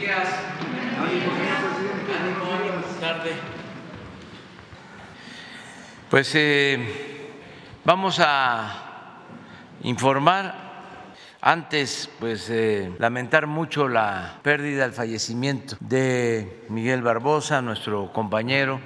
[0.00, 0.28] días.
[3.00, 3.32] Tarde.
[6.10, 7.32] Pues eh,
[7.84, 9.22] vamos a
[9.82, 10.70] informar.
[11.42, 18.78] Antes, pues eh, lamentar mucho la pérdida, el fallecimiento de Miguel Barbosa, nuestro compañero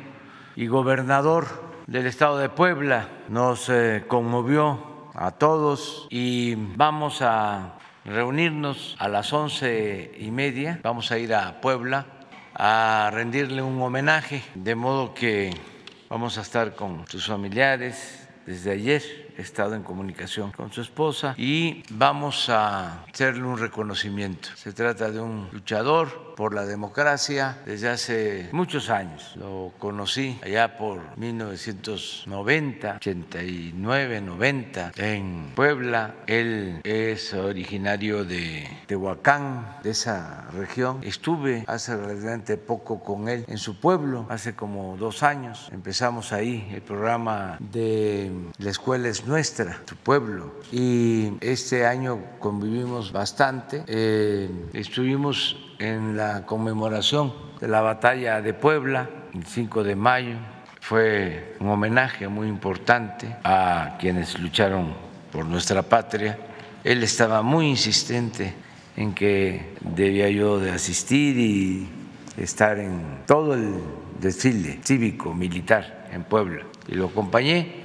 [0.54, 1.46] y gobernador
[1.88, 3.08] del estado de Puebla.
[3.28, 7.74] Nos eh, conmovió a todos y vamos a
[8.04, 10.80] reunirnos a las once y media.
[10.82, 12.06] Vamos a ir a Puebla
[12.54, 15.50] a rendirle un homenaje, de modo que
[16.08, 21.82] vamos a estar con sus familiares desde ayer estado en comunicación con su esposa y
[21.90, 24.48] vamos a hacerle un reconocimiento.
[24.56, 29.34] Se trata de un luchador por la democracia desde hace muchos años.
[29.36, 36.14] Lo conocí allá por 1990, 89, 90 en Puebla.
[36.26, 41.00] Él es originario de Tehuacán, de esa región.
[41.02, 45.68] Estuve hace relativamente poco con él en su pueblo, hace como dos años.
[45.72, 50.60] Empezamos ahí el programa de la escuela es nuestra, tu pueblo.
[50.72, 53.84] Y este año convivimos bastante.
[53.86, 60.36] Eh, estuvimos en la conmemoración de la batalla de Puebla, el 5 de mayo.
[60.80, 64.94] Fue un homenaje muy importante a quienes lucharon
[65.32, 66.38] por nuestra patria.
[66.82, 68.54] Él estaba muy insistente
[68.96, 71.88] en que debía yo de asistir y
[72.36, 73.74] estar en todo el
[74.20, 77.83] desfile cívico militar en Puebla y lo acompañé.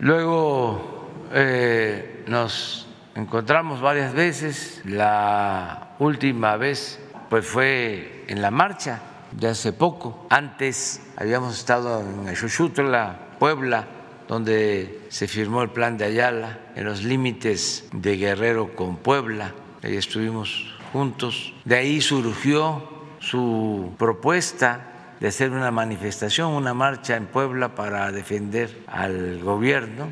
[0.00, 4.80] Luego eh, nos encontramos varias veces.
[4.84, 9.00] La última vez pues fue en la marcha
[9.32, 10.26] de hace poco.
[10.30, 13.86] Antes habíamos estado en Xochutla, Puebla,
[14.28, 19.52] donde se firmó el plan de Ayala, en los límites de Guerrero con Puebla.
[19.82, 21.54] Ahí estuvimos juntos.
[21.64, 22.82] De ahí surgió
[23.18, 30.08] su propuesta de hacer una manifestación, una marcha en Puebla para defender al gobierno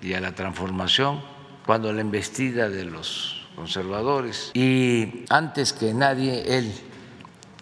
[0.00, 1.20] y a la transformación
[1.66, 4.50] cuando la embestida de los conservadores.
[4.54, 6.72] Y antes que nadie, él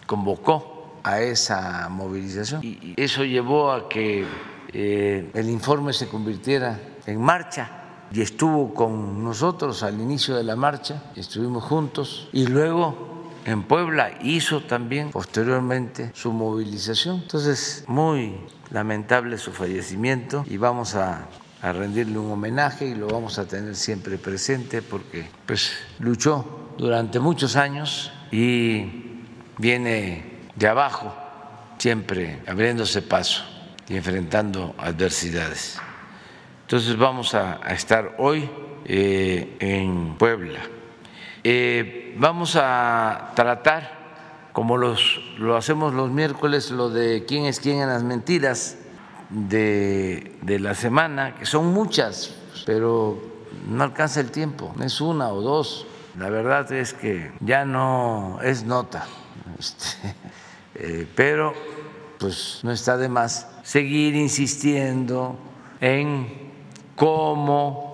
[0.05, 2.63] convocó a esa movilización.
[2.63, 4.25] Y eso llevó a que
[4.73, 7.71] eh, el informe se convirtiera en marcha.
[8.11, 12.29] Y estuvo con nosotros al inicio de la marcha, estuvimos juntos.
[12.31, 13.16] Y luego
[13.47, 17.21] en Puebla hizo también posteriormente su movilización.
[17.21, 18.35] Entonces, muy
[18.71, 21.27] lamentable su fallecimiento y vamos a,
[21.61, 27.55] rendirle un homenaje y lo vamos a tener siempre presente porque pues luchó durante muchos
[27.55, 28.85] años y
[29.57, 31.13] viene de abajo,
[31.77, 33.43] siempre abriéndose paso
[33.89, 35.79] y enfrentando adversidades.
[36.61, 38.49] Entonces vamos a, a estar hoy
[38.85, 40.59] eh, en Puebla.
[41.49, 47.79] Eh, vamos a tratar, como los, lo hacemos los miércoles, lo de quién es quién
[47.79, 48.75] en las mentiras
[49.29, 53.17] de, de la semana, que son muchas, pero
[53.69, 55.87] no alcanza el tiempo, es una o dos.
[56.19, 59.05] La verdad es que ya no es nota,
[59.57, 59.85] este,
[60.75, 61.53] eh, pero
[62.19, 65.39] pues no está de más seguir insistiendo
[65.79, 66.27] en
[66.97, 67.86] cómo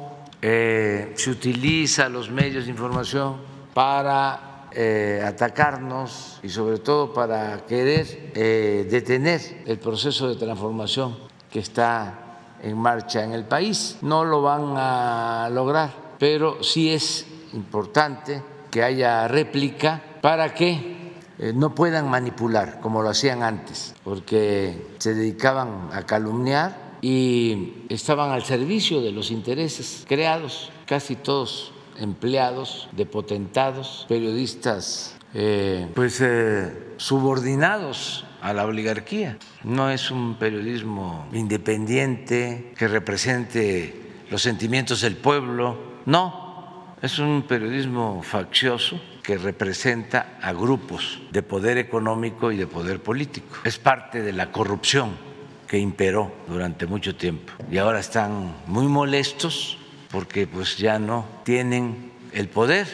[0.45, 3.37] eh, se utiliza los medios de información
[3.73, 11.15] para eh, atacarnos y sobre todo para querer eh, detener el proceso de transformación
[11.49, 13.99] que está en marcha en el país.
[14.01, 21.13] No lo van a lograr, pero sí es importante que haya réplica para que
[21.55, 28.45] no puedan manipular como lo hacían antes, porque se dedicaban a calumniar y estaban al
[28.45, 38.23] servicio de los intereses creados, casi todos empleados de potentados, periodistas eh, pues eh, subordinados
[38.41, 39.37] a la oligarquía.
[39.65, 48.23] No es un periodismo independiente que represente los sentimientos del pueblo, no, es un periodismo
[48.23, 53.57] faccioso que representa a grupos de poder económico y de poder político.
[53.65, 55.32] Es parte de la corrupción
[55.73, 57.51] que imperó durante mucho tiempo.
[57.71, 59.79] Y ahora están muy molestos
[60.11, 62.85] porque pues ya no tienen el poder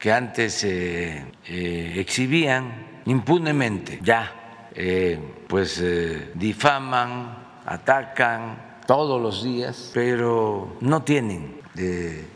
[0.00, 5.80] que antes eh, eh, exhibían impunemente, ya eh, pues
[6.34, 11.60] difaman, atacan todos los días, pero no tienen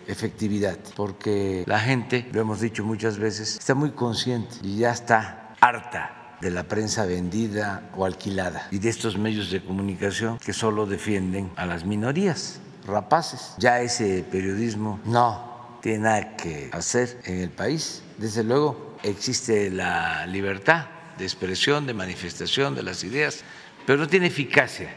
[0.07, 5.57] efectividad, porque la gente, lo hemos dicho muchas veces, está muy consciente y ya está
[5.61, 10.87] harta de la prensa vendida o alquilada y de estos medios de comunicación que solo
[10.87, 13.55] defienden a las minorías rapaces.
[13.59, 18.03] Ya ese periodismo no tiene nada que hacer en el país.
[18.19, 20.87] Desde luego existe la libertad
[21.19, 23.43] de expresión, de manifestación de las ideas,
[23.87, 24.95] pero no tiene eficacia.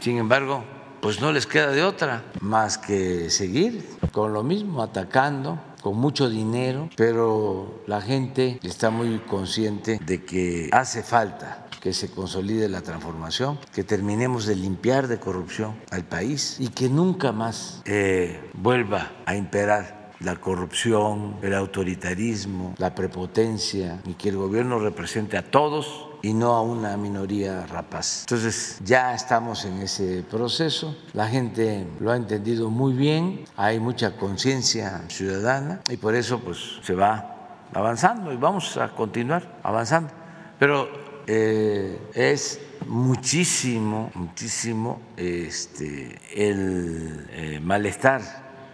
[0.00, 0.64] Sin embargo,
[1.00, 6.30] pues no les queda de otra más que seguir con lo mismo, atacando con mucho
[6.30, 12.80] dinero, pero la gente está muy consciente de que hace falta que se consolide la
[12.80, 19.12] transformación, que terminemos de limpiar de corrupción al país y que nunca más eh, vuelva
[19.26, 26.13] a imperar la corrupción, el autoritarismo, la prepotencia y que el gobierno represente a todos
[26.24, 28.22] y no a una minoría rapaz.
[28.22, 34.16] Entonces ya estamos en ese proceso, la gente lo ha entendido muy bien, hay mucha
[34.16, 40.14] conciencia ciudadana y por eso pues se va avanzando y vamos a continuar avanzando.
[40.58, 40.88] Pero
[41.26, 48.22] eh, es muchísimo, muchísimo este, el eh, malestar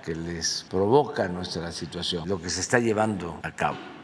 [0.05, 4.00] que les provoca nuestra situación, lo que se está llevando a cabo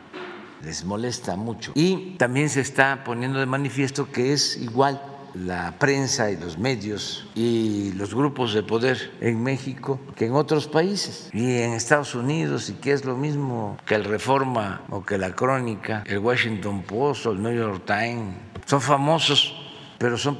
[0.66, 1.70] les molesta mucho.
[1.76, 5.00] Y también se está poniendo de manifiesto que es igual
[5.32, 10.66] la prensa y los medios y los grupos de poder en México que en otros
[10.66, 15.18] países y en Estados Unidos y que es lo mismo que el Reforma o que
[15.18, 18.34] la Crónica, el Washington Post o el New York Times.
[18.64, 19.54] Son famosos,
[19.98, 20.36] pero son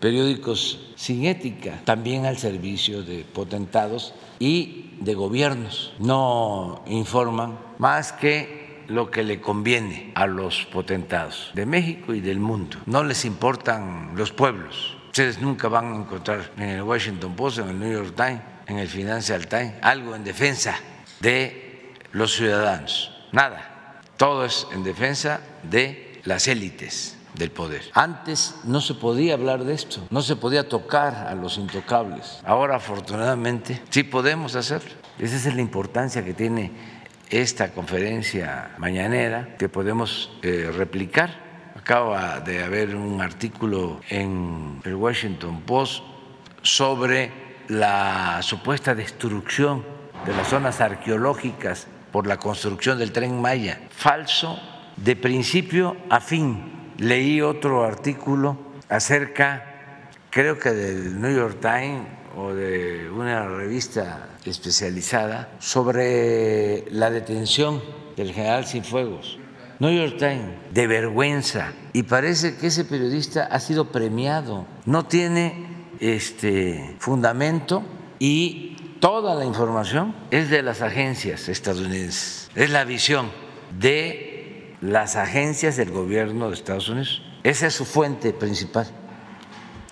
[0.00, 5.92] periódicos sin ética, también al servicio de potentados y de gobiernos.
[5.98, 12.38] No informan más que lo que le conviene a los potentados de México y del
[12.38, 12.76] mundo.
[12.84, 14.98] No les importan los pueblos.
[15.06, 18.78] Ustedes nunca van a encontrar en el Washington Post, en el New York Times, en
[18.78, 20.76] el Financial Times, algo en defensa
[21.20, 23.10] de los ciudadanos.
[23.32, 24.02] Nada.
[24.18, 27.82] Todo es en defensa de las élites del poder.
[27.94, 32.40] Antes no se podía hablar de esto, no se podía tocar a los intocables.
[32.44, 34.90] Ahora afortunadamente sí podemos hacerlo.
[35.18, 36.99] Esa es la importancia que tiene
[37.30, 41.48] esta conferencia mañanera que podemos eh, replicar.
[41.76, 46.02] Acaba de haber un artículo en el Washington Post
[46.62, 47.30] sobre
[47.68, 49.84] la supuesta destrucción
[50.26, 53.80] de las zonas arqueológicas por la construcción del tren Maya.
[53.90, 54.60] Falso
[54.96, 62.52] de principio a fin leí otro artículo acerca, creo que del New York Times o
[62.54, 67.82] de una revista especializada, sobre la detención
[68.16, 69.38] del general Cienfuegos.
[69.80, 71.72] New York Times, de vergüenza.
[71.94, 74.66] Y parece que ese periodista ha sido premiado.
[74.84, 75.66] No tiene
[76.00, 77.82] este fundamento
[78.18, 82.50] y toda la información es de las agencias estadounidenses.
[82.54, 83.30] Es la visión
[83.78, 87.22] de las agencias del gobierno de Estados Unidos.
[87.42, 88.86] Esa es su fuente principal.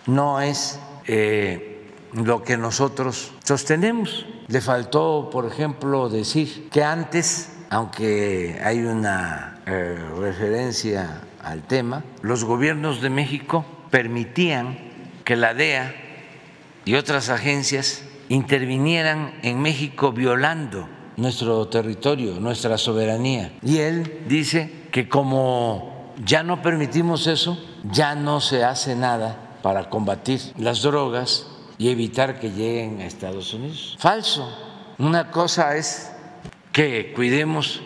[0.06, 1.67] No es eh,
[2.12, 4.26] lo que nosotros sostenemos.
[4.48, 12.44] Le faltó, por ejemplo, decir que antes, aunque hay una eh, referencia al tema, los
[12.44, 14.78] gobiernos de México permitían
[15.24, 15.94] que la DEA
[16.84, 23.52] y otras agencias intervinieran en México violando nuestro territorio, nuestra soberanía.
[23.62, 27.58] Y él dice que como ya no permitimos eso,
[27.90, 31.46] ya no se hace nada para combatir las drogas
[31.78, 33.96] y evitar que lleguen a Estados Unidos.
[33.98, 34.94] Falso.
[34.98, 36.12] Una cosa es
[36.72, 37.80] que cuidemos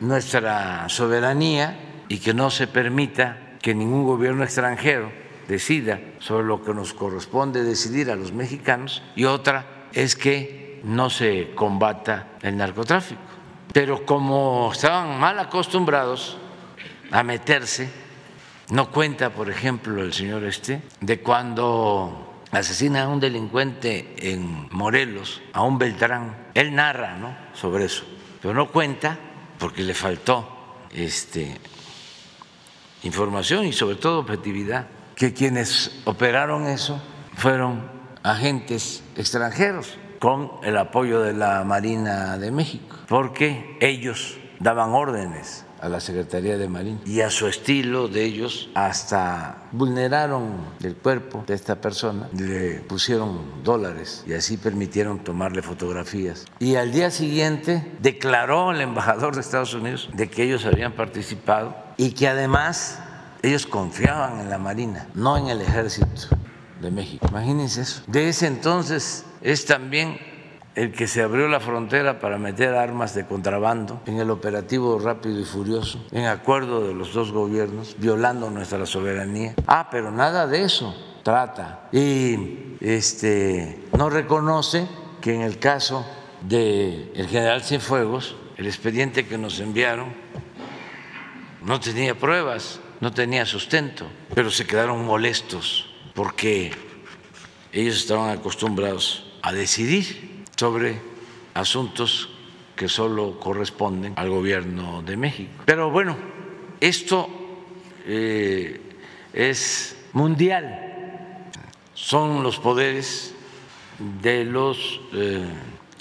[0.00, 5.10] nuestra soberanía y que no se permita que ningún gobierno extranjero
[5.48, 11.10] decida sobre lo que nos corresponde decidir a los mexicanos y otra es que no
[11.10, 13.20] se combata el narcotráfico.
[13.72, 16.36] Pero como estaban mal acostumbrados
[17.10, 17.88] a meterse,
[18.70, 22.23] no cuenta, por ejemplo, el señor este, de cuando
[22.60, 27.36] asesina a un delincuente en Morelos, a un Beltrán, él narra ¿no?
[27.52, 28.04] sobre eso,
[28.40, 29.18] pero no cuenta
[29.58, 31.58] porque le faltó este,
[33.02, 37.00] información y sobre todo objetividad, que quienes operaron eso
[37.36, 37.90] fueron
[38.22, 45.88] agentes extranjeros con el apoyo de la Marina de México, porque ellos daban órdenes a
[45.90, 51.52] la Secretaría de Marina y a su estilo de ellos hasta vulneraron el cuerpo de
[51.52, 56.46] esta persona, le pusieron dólares y así permitieron tomarle fotografías.
[56.58, 61.76] Y al día siguiente declaró el embajador de Estados Unidos de que ellos habían participado
[61.98, 62.98] y que además
[63.42, 66.08] ellos confiaban en la Marina, no en el ejército
[66.80, 67.26] de México.
[67.28, 68.02] Imagínense eso.
[68.06, 70.18] De ese entonces es también
[70.74, 75.38] el que se abrió la frontera para meter armas de contrabando en el operativo rápido
[75.40, 79.54] y furioso, en acuerdo de los dos gobiernos, violando nuestra soberanía.
[79.66, 81.88] Ah, pero nada de eso trata.
[81.92, 84.86] Y este no reconoce
[85.20, 86.04] que en el caso
[86.42, 90.12] del el general Cienfuegos el expediente que nos enviaron
[91.62, 96.72] no tenía pruebas, no tenía sustento, pero se quedaron molestos porque
[97.72, 101.00] ellos estaban acostumbrados a decidir sobre
[101.54, 102.30] asuntos
[102.76, 105.62] que solo corresponden al gobierno de México.
[105.64, 106.16] Pero bueno,
[106.80, 107.28] esto
[108.06, 108.80] eh,
[109.32, 111.50] es mundial,
[111.94, 113.34] son los poderes
[114.22, 115.46] de los eh,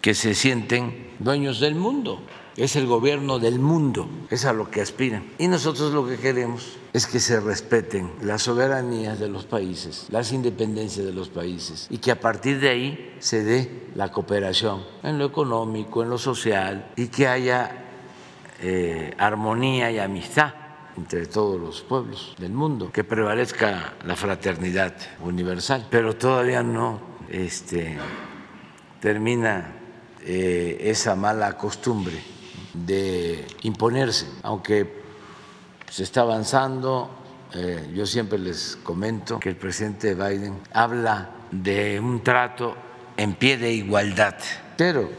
[0.01, 2.21] que se sienten dueños del mundo
[2.55, 5.31] es el gobierno del mundo, es a lo que aspiran.
[5.37, 10.31] Y nosotros lo que queremos es que se respeten las soberanías de los países, las
[10.31, 15.17] independencias de los países y que a partir de ahí se dé la cooperación en
[15.17, 17.85] lo económico, en lo social y que haya
[18.61, 20.53] eh, armonía y amistad
[20.95, 24.93] entre todos los pueblos del mundo, que prevalezca la fraternidad
[25.23, 27.97] universal, pero todavía no este,
[28.99, 29.73] termina
[30.21, 32.32] eh, esa mala costumbre
[32.73, 35.03] de imponerse, aunque
[35.89, 37.09] se está avanzando.
[37.53, 42.75] Eh, yo siempre les comento que el presidente Biden habla de un trato
[43.15, 44.35] en pie de igualdad,
[44.75, 45.09] pero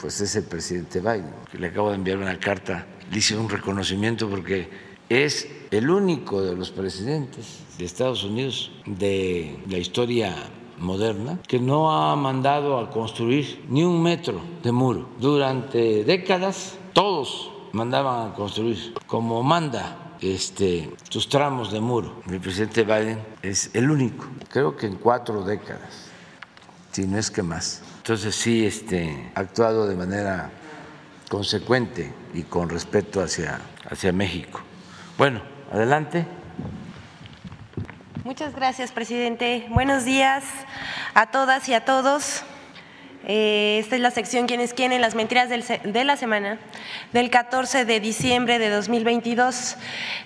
[0.00, 3.48] pues es el presidente Biden, que le acabo de enviar una carta, le hice un
[3.48, 4.68] reconocimiento porque
[5.08, 10.34] es el único de los presidentes de Estados Unidos de la historia
[10.78, 15.08] moderna que no ha mandado a construir ni un metro de muro.
[15.20, 22.22] Durante décadas todos mandaban a construir como manda este, sus tramos de muro.
[22.30, 26.08] El presidente Biden es el único, creo que en cuatro décadas,
[26.92, 27.82] si no es que más.
[27.98, 30.50] Entonces sí este, ha actuado de manera
[31.28, 33.60] consecuente y con respeto hacia,
[33.90, 34.60] hacia México.
[35.18, 36.26] Bueno, adelante.
[38.24, 39.66] Muchas gracias, presidente.
[39.70, 40.44] Buenos días
[41.14, 42.44] a todas y a todos.
[43.26, 44.92] Eh, esta es la sección ¿Quién es quién?
[44.92, 46.58] en las mentiras de la semana
[47.12, 49.76] del 14 de diciembre de 2022.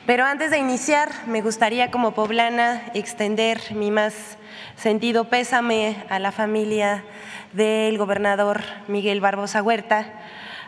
[0.04, 4.36] Pero antes de iniciar, me gustaría como poblana extender mi más
[4.76, 7.04] sentido pésame a la familia
[7.52, 10.12] del gobernador Miguel Barbosa Huerta,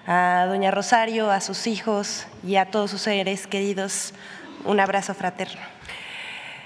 [0.06, 4.14] a doña Rosario, a sus hijos y a todos sus seres queridos.
[4.64, 5.60] Un abrazo fraterno.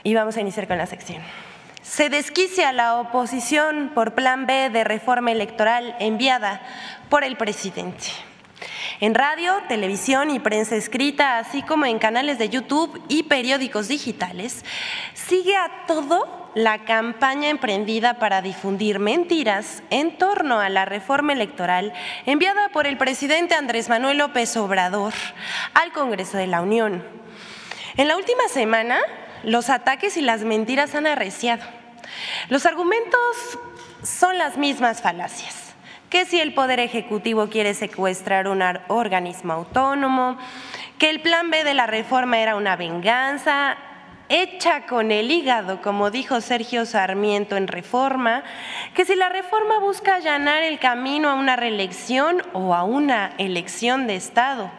[0.02, 1.23] Y vamos a iniciar con la sección.
[1.85, 6.62] Se desquicia la oposición por plan B de reforma electoral enviada
[7.11, 8.07] por el presidente.
[9.00, 14.64] En radio, televisión y prensa escrita, así como en canales de YouTube y periódicos digitales,
[15.12, 21.93] sigue a todo la campaña emprendida para difundir mentiras en torno a la reforma electoral
[22.25, 25.12] enviada por el presidente Andrés Manuel López Obrador
[25.75, 27.05] al Congreso de la Unión.
[27.99, 29.00] En la última semana,
[29.43, 31.74] los ataques y las mentiras han arreciado.
[32.49, 33.59] Los argumentos
[34.02, 35.64] son las mismas falacias
[36.14, 40.38] que si el Poder Ejecutivo quiere secuestrar un organismo autónomo,
[40.97, 43.76] que el plan B de la reforma era una venganza
[44.28, 48.44] hecha con el hígado, como dijo Sergio Sarmiento en Reforma,
[48.94, 54.06] que si la reforma busca allanar el camino a una reelección o a una elección
[54.06, 54.71] de Estado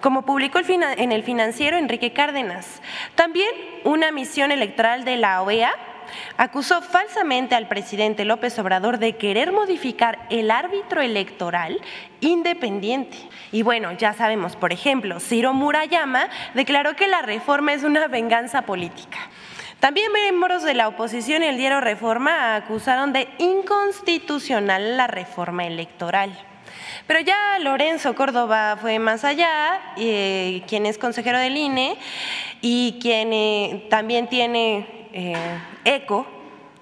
[0.00, 2.82] como publicó en el financiero Enrique Cárdenas.
[3.14, 3.48] También
[3.84, 5.72] una misión electoral de la OEA
[6.36, 11.80] acusó falsamente al presidente López Obrador de querer modificar el árbitro electoral
[12.20, 13.16] independiente.
[13.52, 18.62] Y bueno, ya sabemos, por ejemplo, Ciro Murayama declaró que la reforma es una venganza
[18.62, 19.18] política.
[19.80, 26.32] También miembros de la oposición y el diario Reforma acusaron de inconstitucional la reforma electoral.
[27.06, 31.96] Pero ya Lorenzo Córdoba fue más allá, eh, quien es consejero del INE
[32.60, 35.36] y quien eh, también tiene eh,
[35.86, 36.26] eco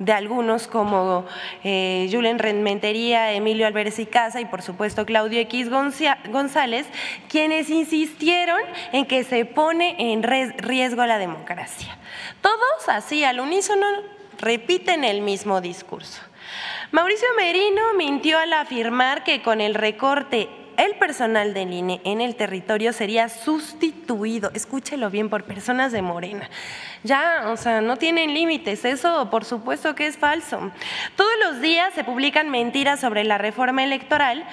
[0.01, 1.25] de algunos como
[1.63, 6.89] Julen Renmentería, Emilio Álvarez y Casa y por supuesto Claudio X González,
[7.29, 8.61] quienes insistieron
[8.93, 11.97] en que se pone en riesgo la democracia.
[12.41, 13.87] Todos así al unísono
[14.39, 16.21] repiten el mismo discurso.
[16.91, 22.37] Mauricio Merino mintió al afirmar que con el recorte el personal del INE en el
[22.37, 26.49] territorio sería sustituido, escúchelo bien, por personas de Morena.
[27.03, 30.71] Ya, o sea, no tienen límites, eso por supuesto que es falso.
[31.17, 34.45] Todos los días se publican mentiras sobre la reforma electoral,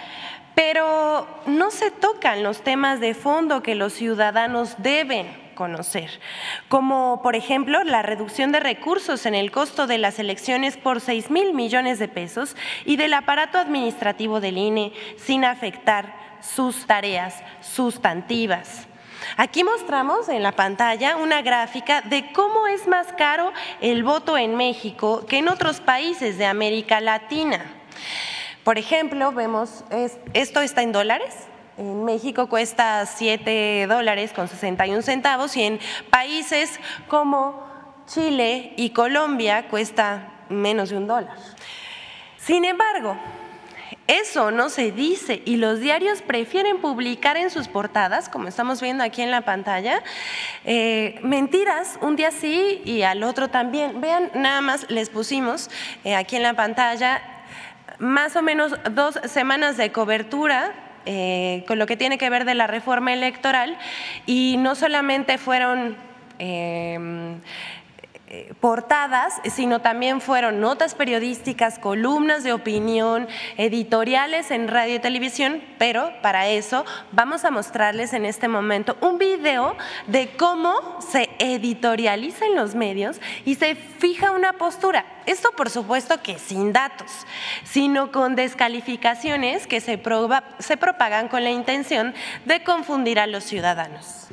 [0.56, 5.41] pero no se tocan los temas de fondo que los ciudadanos deben
[6.70, 11.30] como por ejemplo la reducción de recursos en el costo de las elecciones por 6
[11.30, 18.88] mil millones de pesos y del aparato administrativo del INE sin afectar sus tareas sustantivas.
[19.38, 24.56] Aquí mostramos en la pantalla una gráfica de cómo es más caro el voto en
[24.56, 27.66] México que en otros países de América Latina.
[28.64, 29.84] Por ejemplo, vemos,
[30.34, 36.80] esto está en dólares, En México cuesta 7 dólares con 61 centavos y en países
[37.08, 37.64] como
[38.08, 41.36] Chile y Colombia cuesta menos de un dólar.
[42.38, 43.16] Sin embargo,
[44.08, 49.06] eso no se dice y los diarios prefieren publicar en sus portadas, como estamos viendo
[49.06, 50.04] aquí en la pantalla,
[50.66, 54.02] eh, mentiras un día sí y al otro también.
[54.02, 55.70] Vean, nada más les pusimos
[56.04, 57.22] eh, aquí en la pantalla
[58.00, 60.74] más o menos dos semanas de cobertura
[61.06, 63.78] eh, con lo que tiene que ver de la reforma electoral.
[64.26, 65.96] Y no solamente fueron
[66.40, 67.00] eh,
[68.60, 76.12] portadas, sino también fueron notas periodísticas, columnas de opinión, editoriales en radio y televisión, pero
[76.22, 79.76] para eso vamos a mostrarles en este momento un video
[80.08, 85.06] de cómo se editorializa en los medios y se fija una postura.
[85.26, 87.12] Esto por supuesto que sin datos,
[87.64, 90.02] sino con descalificaciones que se,
[90.60, 92.14] se propagan con la intención
[92.46, 94.28] de confundir a los ciudadanos.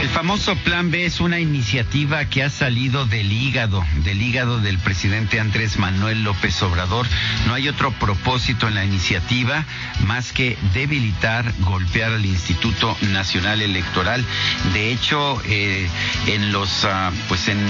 [0.00, 4.78] El famoso Plan B es una iniciativa que ha salido del hígado, del hígado del
[4.78, 7.06] presidente Andrés Manuel López Obrador.
[7.46, 9.66] No hay otro propósito en la iniciativa
[10.06, 14.24] más que debilitar, golpear al Instituto Nacional Electoral.
[14.72, 15.86] De hecho, eh,
[16.28, 17.60] en los, ah, pues en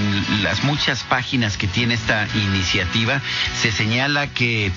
[0.44, 3.20] las muchas páginas que tiene esta iniciativa
[3.60, 4.70] se señala que,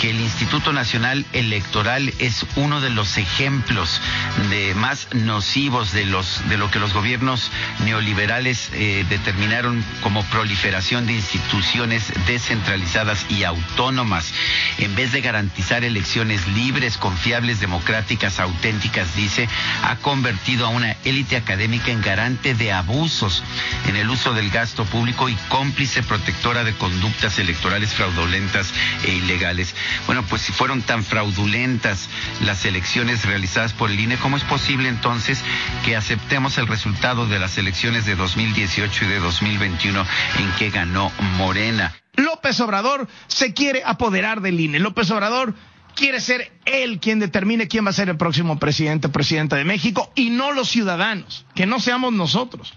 [0.00, 4.00] que el Instituto Nacional Electoral es uno de los ejemplos
[4.48, 7.50] de más nocivos de los de lo que los gobiernos
[7.86, 14.34] neoliberales eh, determinaron como proliferación de instituciones descentralizadas y autónomas,
[14.76, 19.48] en vez de garantizar elecciones libres, confiables, democráticas, auténticas, dice,
[19.82, 23.42] ha convertido a una élite académica en garante de abusos
[23.88, 28.74] en el uso del gasto público y cómplice protectora de conductas electorales fraudulentas
[29.06, 29.74] e ilegales.
[30.04, 32.10] Bueno, pues si fueron tan fraudulentas
[32.44, 35.42] las elecciones realizadas por el INE, ¿cómo es posible entonces
[35.82, 36.89] que aceptemos el resultado?
[36.90, 40.04] Resultado de las elecciones de 2018 y de 2021
[40.40, 41.94] en que ganó Morena.
[42.16, 44.80] López Obrador se quiere apoderar del INE.
[44.80, 45.54] López Obrador
[45.94, 50.10] quiere ser él quien determine quién va a ser el próximo presidente, presidenta de México,
[50.16, 52.74] y no los ciudadanos, que no seamos nosotros.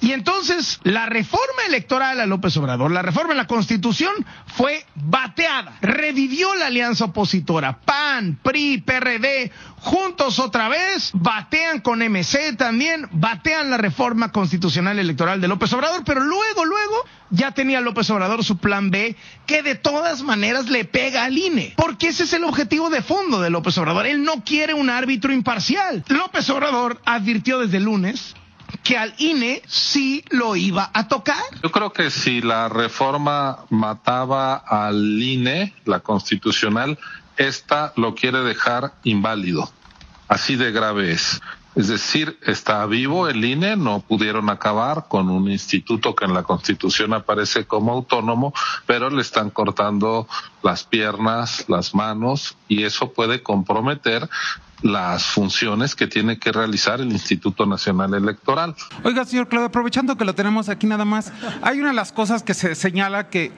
[0.00, 4.12] Y entonces la reforma electoral a López Obrador, la reforma en la Constitución
[4.46, 5.76] fue bateada.
[5.80, 7.80] Revivió la alianza opositora.
[7.80, 15.40] PAN, PRI, PRD, juntos otra vez, batean con MC también, batean la reforma constitucional electoral
[15.40, 19.74] de López Obrador, pero luego, luego ya tenía López Obrador su plan B, que de
[19.74, 23.76] todas maneras le pega al INE, porque ese es el objetivo de fondo de López
[23.78, 24.06] Obrador.
[24.06, 26.04] Él no quiere un árbitro imparcial.
[26.08, 28.34] López Obrador advirtió desde el lunes
[28.82, 31.42] que al INE sí lo iba a tocar.
[31.62, 36.98] Yo creo que si la reforma mataba al INE, la constitucional,
[37.36, 39.70] esta lo quiere dejar inválido.
[40.28, 41.40] Así de grave es.
[41.74, 46.42] Es decir, está vivo el INE, no pudieron acabar con un instituto que en la
[46.42, 48.52] Constitución aparece como autónomo,
[48.84, 50.26] pero le están cortando
[50.62, 54.28] las piernas, las manos, y eso puede comprometer
[54.82, 58.74] las funciones que tiene que realizar el Instituto Nacional Electoral.
[59.02, 62.42] Oiga, señor Claudio, aprovechando que lo tenemos aquí nada más, hay una de las cosas
[62.42, 63.52] que se señala que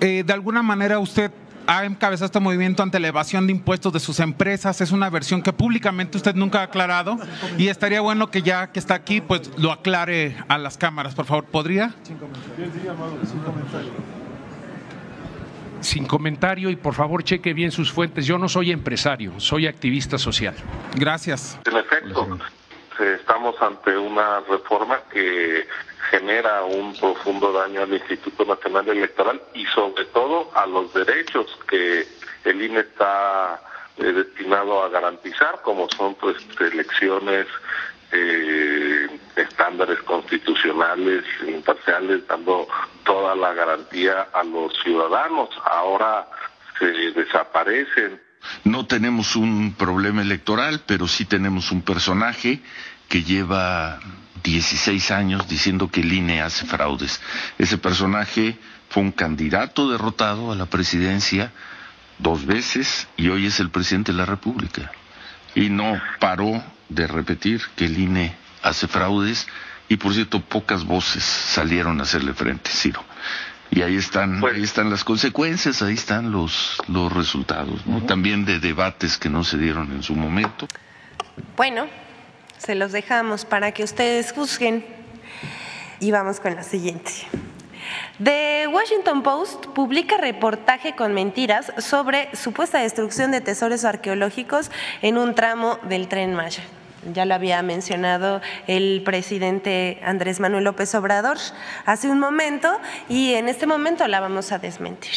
[0.00, 1.30] eh, de alguna manera usted
[1.66, 4.80] ha encabezado este movimiento ante la evasión de impuestos de sus empresas.
[4.80, 7.18] Es una versión que públicamente usted nunca ha aclarado
[7.56, 11.26] y estaría bueno que ya que está aquí, pues lo aclare a las cámaras, por
[11.26, 11.44] favor.
[11.44, 11.94] ¿Podría?
[12.02, 13.92] sin comentario
[16.70, 18.26] y por favor cheque bien sus fuentes.
[18.26, 20.54] Yo no soy empresario, soy activista social.
[20.94, 21.58] Gracias.
[21.64, 22.38] En efecto,
[22.98, 25.66] estamos ante una reforma que
[26.10, 32.06] genera un profundo daño al Instituto Nacional Electoral y sobre todo a los derechos que
[32.44, 33.60] el INE está
[33.96, 37.46] eh, destinado a garantizar, como son pues elecciones
[38.12, 42.68] eh, estándares constitucionales imparciales, dando
[43.04, 45.48] toda la garantía a los ciudadanos.
[45.64, 46.28] Ahora
[46.78, 48.20] se desaparecen.
[48.64, 52.60] No tenemos un problema electoral, pero sí tenemos un personaje
[53.08, 54.00] que lleva
[54.42, 57.20] 16 años diciendo que el INE hace fraudes.
[57.58, 61.52] Ese personaje fue un candidato derrotado a la presidencia
[62.18, 64.90] dos veces y hoy es el presidente de la República.
[65.54, 66.62] Y no paró
[66.94, 69.46] de repetir que el INE hace fraudes
[69.88, 73.04] y por cierto pocas voces salieron a hacerle frente, Ciro.
[73.70, 78.02] Y ahí están, pues ahí están las consecuencias, ahí están los, los resultados, ¿no?
[78.02, 80.68] También de debates que no se dieron en su momento.
[81.56, 81.86] Bueno,
[82.58, 84.84] se los dejamos para que ustedes juzguen
[86.00, 87.12] y vamos con la siguiente.
[88.22, 95.34] The Washington Post publica reportaje con mentiras sobre supuesta destrucción de tesoros arqueológicos en un
[95.34, 96.62] tramo del tren Maya.
[97.10, 101.36] Ya lo había mencionado el presidente Andrés Manuel López Obrador
[101.84, 105.12] hace un momento y en este momento la vamos a desmentir.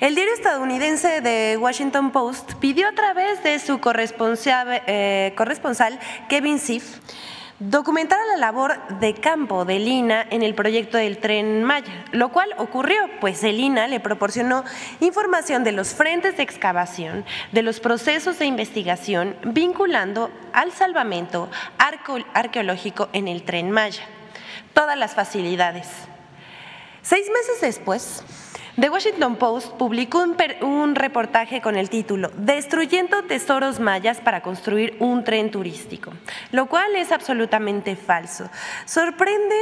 [0.00, 6.58] El diario estadounidense The Washington Post pidió a través de su corresponsal, eh, corresponsal Kevin
[6.58, 6.98] Siff
[7.60, 12.50] documentara la labor de campo de Lina en el proyecto del tren Maya, lo cual
[12.58, 14.64] ocurrió, pues el INA le proporcionó
[15.00, 21.50] información de los frentes de excavación, de los procesos de investigación, vinculando al salvamento
[22.34, 24.02] arqueológico en el tren Maya.
[24.72, 25.88] Todas las facilidades.
[27.02, 28.22] Seis meses después,
[28.80, 30.24] The Washington Post publicó
[30.60, 36.12] un, reportaje con el título Destruyendo tesoros mayas para construir un tren turístico,
[36.52, 38.48] lo cual es absolutamente falso.
[38.84, 39.56] Sorprende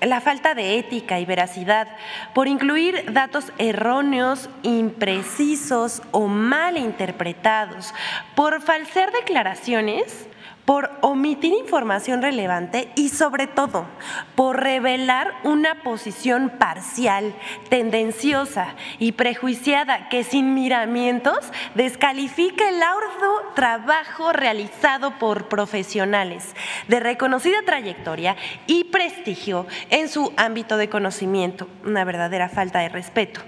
[0.00, 1.88] la falta de ética y veracidad
[2.34, 7.92] por incluir datos erróneos, imprecisos o mal interpretados,
[8.34, 10.26] por falsear declaraciones
[10.64, 13.86] por omitir información relevante y sobre todo
[14.34, 17.34] por revelar una posición parcial,
[17.68, 21.38] tendenciosa y prejuiciada que sin miramientos
[21.74, 26.54] descalifica el arduo trabajo realizado por profesionales
[26.88, 33.40] de reconocida trayectoria y prestigio en su ámbito de conocimiento, una verdadera falta de respeto.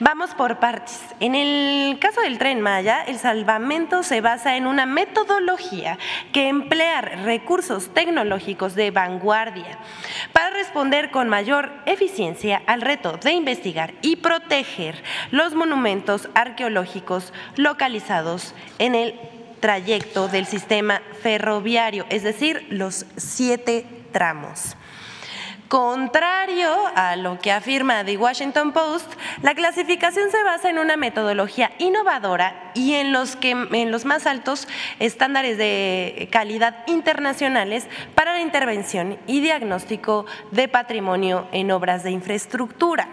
[0.00, 1.00] Vamos por partes.
[1.20, 5.98] En el caso del tren Maya, el salvamento se basa en una metodología
[6.32, 9.78] que emplear recursos tecnológicos de vanguardia
[10.32, 18.54] para responder con mayor eficiencia al reto de investigar y proteger los monumentos arqueológicos localizados
[18.78, 19.20] en el
[19.60, 24.76] trayecto del sistema ferroviario, es decir, los siete tramos.
[25.74, 31.72] Contrario a lo que afirma The Washington Post, la clasificación se basa en una metodología
[31.80, 34.68] innovadora y en los, que, en los más altos
[35.00, 43.08] estándares de calidad internacionales para la intervención y diagnóstico de patrimonio en obras de infraestructura.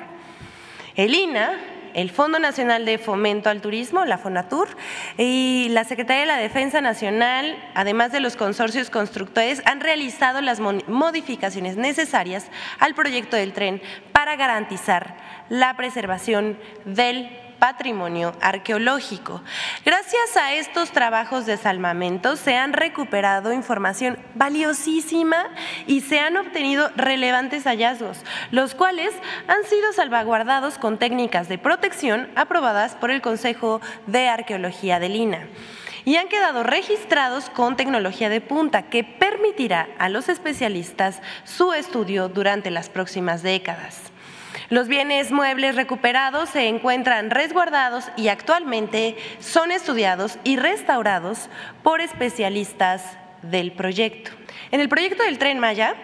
[0.96, 1.58] El INA
[1.94, 4.70] el Fondo Nacional de Fomento al Turismo, la FONATUR,
[5.18, 10.60] y la Secretaría de la Defensa Nacional, además de los consorcios constructores, han realizado las
[10.60, 12.48] modificaciones necesarias
[12.80, 15.18] al proyecto del tren para garantizar
[15.50, 17.30] la preservación del
[17.62, 19.44] patrimonio arqueológico.
[19.86, 25.46] Gracias a estos trabajos de salvamento se han recuperado información valiosísima
[25.86, 29.14] y se han obtenido relevantes hallazgos, los cuales
[29.48, 35.48] han sido salvaguardados con técnicas de protección aprobadas por el Consejo de Arqueología de Lina
[36.04, 42.28] y han quedado registrados con tecnología de punta que permitirá a los especialistas su estudio
[42.28, 44.11] durante las próximas décadas.
[44.72, 51.50] Los bienes muebles recuperados se encuentran resguardados y actualmente son estudiados y restaurados
[51.84, 53.04] por especialistas
[53.42, 54.32] del proyecto.
[54.72, 55.98] En el proyecto del tren Maya,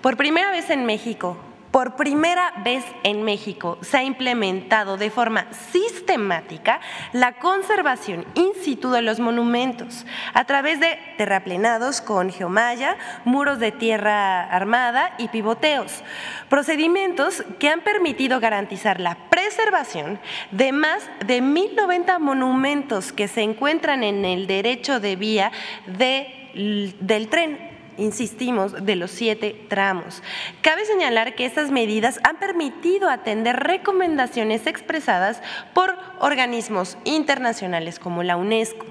[0.00, 1.36] por primera vez en México,
[1.74, 6.80] por primera vez en México se ha implementado de forma sistemática
[7.12, 13.72] la conservación in situ de los monumentos a través de terraplenados con geomalla, muros de
[13.72, 16.04] tierra armada y pivoteos,
[16.48, 20.20] procedimientos que han permitido garantizar la preservación
[20.52, 25.50] de más de 1.090 monumentos que se encuentran en el derecho de vía
[25.88, 30.22] del tren insistimos, de los siete tramos.
[30.62, 38.36] Cabe señalar que estas medidas han permitido atender recomendaciones expresadas por organismos internacionales como la
[38.36, 38.86] UNESCO.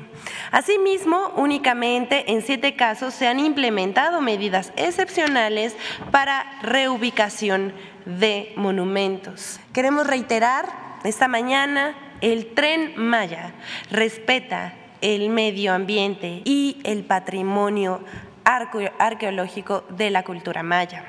[0.51, 5.75] Asimismo, únicamente en siete casos se han implementado medidas excepcionales
[6.11, 7.73] para reubicación
[8.05, 9.59] de monumentos.
[9.73, 10.65] Queremos reiterar
[11.03, 13.53] esta mañana, el tren Maya
[13.91, 18.01] respeta el medio ambiente y el patrimonio
[18.43, 21.05] arqueológico de la cultura maya.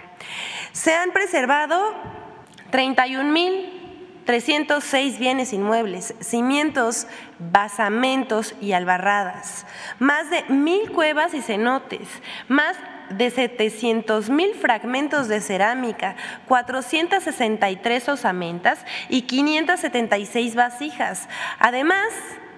[0.72, 1.94] Se han preservado
[2.72, 7.06] 31.306 bienes inmuebles, cimientos,
[7.38, 9.66] basamentos y albarradas,
[9.98, 12.08] más de mil cuevas y cenotes,
[12.48, 12.76] más
[13.10, 16.16] de 700 mil fragmentos de cerámica,
[16.48, 21.28] 463 osamentas y 576 vasijas.
[21.58, 22.12] Además,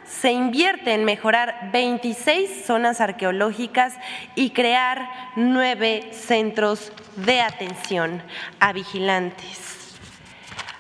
[0.08, 3.94] se invierte en mejorar 26 zonas arqueológicas
[4.34, 8.22] y crear nueve centros de atención
[8.60, 9.96] a vigilantes.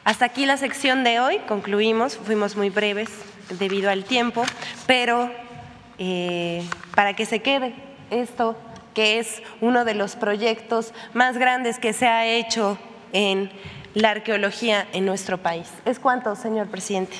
[0.04, 3.10] Hasta aquí la sección de hoy, concluimos, fuimos muy breves
[3.58, 4.44] debido al tiempo,
[4.86, 5.32] pero
[5.98, 7.74] eh, para que se quede
[8.10, 8.56] esto,
[8.94, 12.78] que es uno de los proyectos más grandes que se ha hecho
[13.12, 13.50] en
[13.94, 15.68] la arqueología en nuestro país.
[15.84, 17.16] ¿Es cuánto, señor presidente?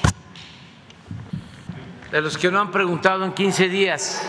[2.11, 4.23] De los que no han preguntado en 15 días.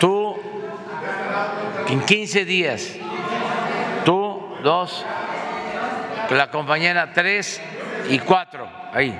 [0.00, 0.36] Tú,
[1.88, 2.92] en 15 días.
[4.04, 5.04] Tú, dos.
[6.30, 7.60] La compañera, tres
[8.08, 8.68] y cuatro.
[8.92, 9.16] Ahí.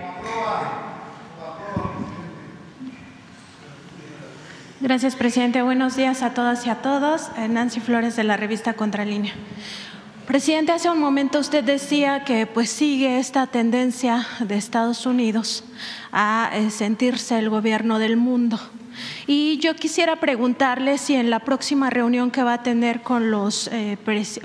[4.80, 5.62] Gracias, presidente.
[5.62, 7.30] Buenos días a todas y a todos.
[7.38, 9.32] Eh, Nancy Flores de la revista Contralínea.
[10.26, 15.64] Presidente, hace un momento usted decía que pues sigue esta tendencia de Estados Unidos
[16.12, 18.58] a eh, sentirse el gobierno del mundo.
[19.26, 23.68] Y yo quisiera preguntarle si en la próxima reunión que va a tener con, los,
[23.70, 23.98] eh,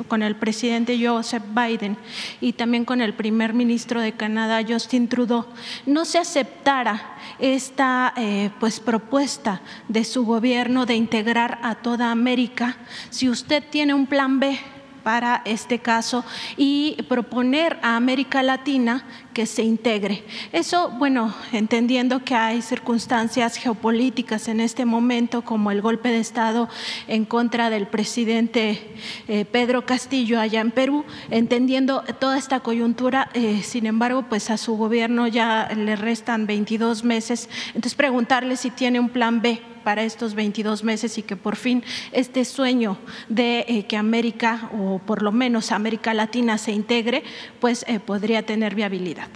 [0.10, 1.96] con el presidente Joseph Biden
[2.42, 5.46] y también con el primer ministro de Canadá, Justin Trudeau,
[5.86, 12.76] no se aceptara esta eh, pues, propuesta de su gobierno de integrar a toda América,
[13.12, 14.60] si usted tiene un plan B
[15.04, 16.26] para este caso
[16.58, 20.24] y proponer a América Latina que se integre.
[20.52, 26.68] Eso, bueno, entendiendo que hay circunstancias geopolíticas en este momento, como el golpe de Estado
[27.08, 28.96] en contra del presidente
[29.28, 34.58] eh, Pedro Castillo allá en Perú, entendiendo toda esta coyuntura, eh, sin embargo, pues a
[34.58, 37.50] su gobierno ya le restan 22 meses.
[37.70, 41.84] Entonces, preguntarle si tiene un plan B para estos 22 meses y que por fin
[42.12, 47.24] este sueño de eh, que América o por lo menos América Latina se integre,
[47.60, 49.30] pues podría tener viabilidad.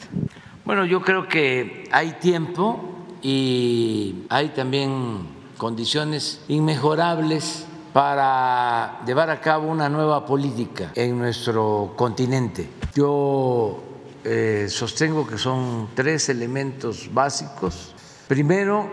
[0.65, 5.27] Bueno, yo creo que hay tiempo y hay también
[5.58, 12.67] condiciones inmejorables para llevar a cabo una nueva política en nuestro continente.
[12.95, 13.82] Yo
[14.23, 17.93] eh, sostengo que son tres elementos básicos.
[18.27, 18.89] Primero,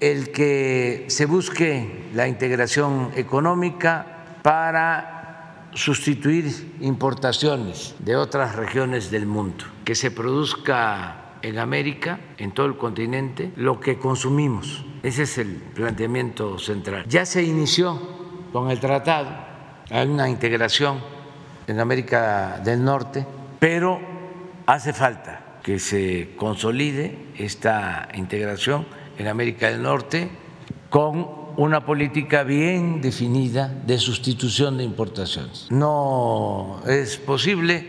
[0.00, 9.64] el que se busque la integración económica para sustituir importaciones de otras regiones del mundo,
[9.84, 14.84] que se produzca en América, en todo el continente, lo que consumimos.
[15.02, 17.04] Ese es el planteamiento central.
[17.08, 18.00] Ya se inició
[18.52, 19.30] con el tratado,
[19.90, 21.00] hay una integración
[21.66, 23.26] en América del Norte,
[23.58, 24.00] pero
[24.66, 28.86] hace falta que se consolide esta integración
[29.18, 30.28] en América del Norte
[30.90, 35.66] con una política bien definida de sustitución de importaciones.
[35.70, 37.86] No es posible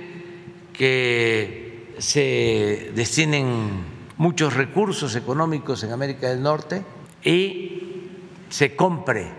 [0.74, 3.84] que se destinen
[4.18, 6.84] muchos recursos económicos en América del Norte
[7.24, 8.10] y
[8.50, 9.32] se compre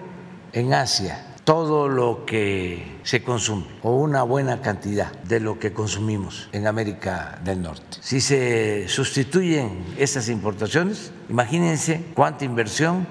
[0.53, 6.50] en Asia todo lo que se consume o una buena cantidad de lo que consumimos
[6.52, 7.96] en América del Norte.
[8.02, 13.06] Si se sustituyen esas importaciones, imagínense cuánta inversión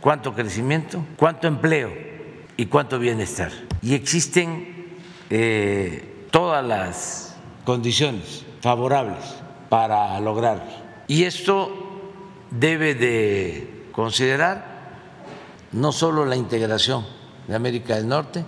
[0.00, 1.90] cuánto crecimiento, cuánto empleo
[2.56, 3.52] y cuánto bienestar.
[3.82, 4.96] Y existen
[5.30, 9.24] eh, todas las condiciones favorables
[9.68, 10.64] para lograrlo.
[11.06, 11.70] Y esto
[12.50, 14.78] debe de considerar
[15.72, 17.17] no solo la integración
[17.48, 18.44] de América del Norte,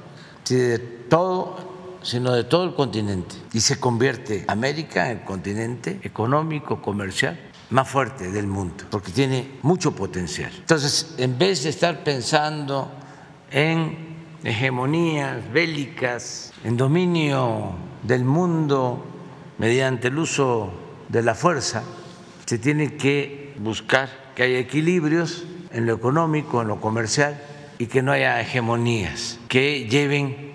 [2.02, 3.34] sino de todo el continente.
[3.52, 7.38] Y se convierte América en el continente económico, comercial
[7.70, 10.52] más fuerte del mundo, porque tiene mucho potencial.
[10.56, 12.90] Entonces, en vez de estar pensando
[13.50, 14.10] en
[14.42, 19.04] hegemonías bélicas, en dominio del mundo
[19.58, 20.72] mediante el uso
[21.08, 21.84] de la fuerza,
[22.44, 27.40] se tiene que buscar que haya equilibrios en lo económico, en lo comercial
[27.80, 30.52] y que no haya hegemonías que lleven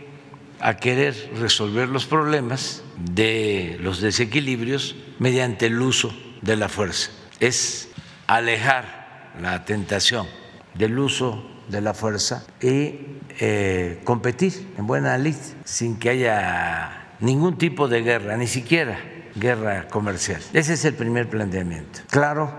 [0.60, 7.10] a querer resolver los problemas de los desequilibrios mediante el uso de la fuerza,
[7.40, 7.90] es
[8.28, 10.28] alejar la tentación
[10.76, 13.00] del uso de la fuerza y
[13.40, 19.00] eh, competir en buena lid sin que haya ningún tipo de guerra, ni siquiera
[19.34, 20.44] guerra comercial.
[20.54, 22.02] Ese es el primer planteamiento.
[22.12, 22.54] Claro,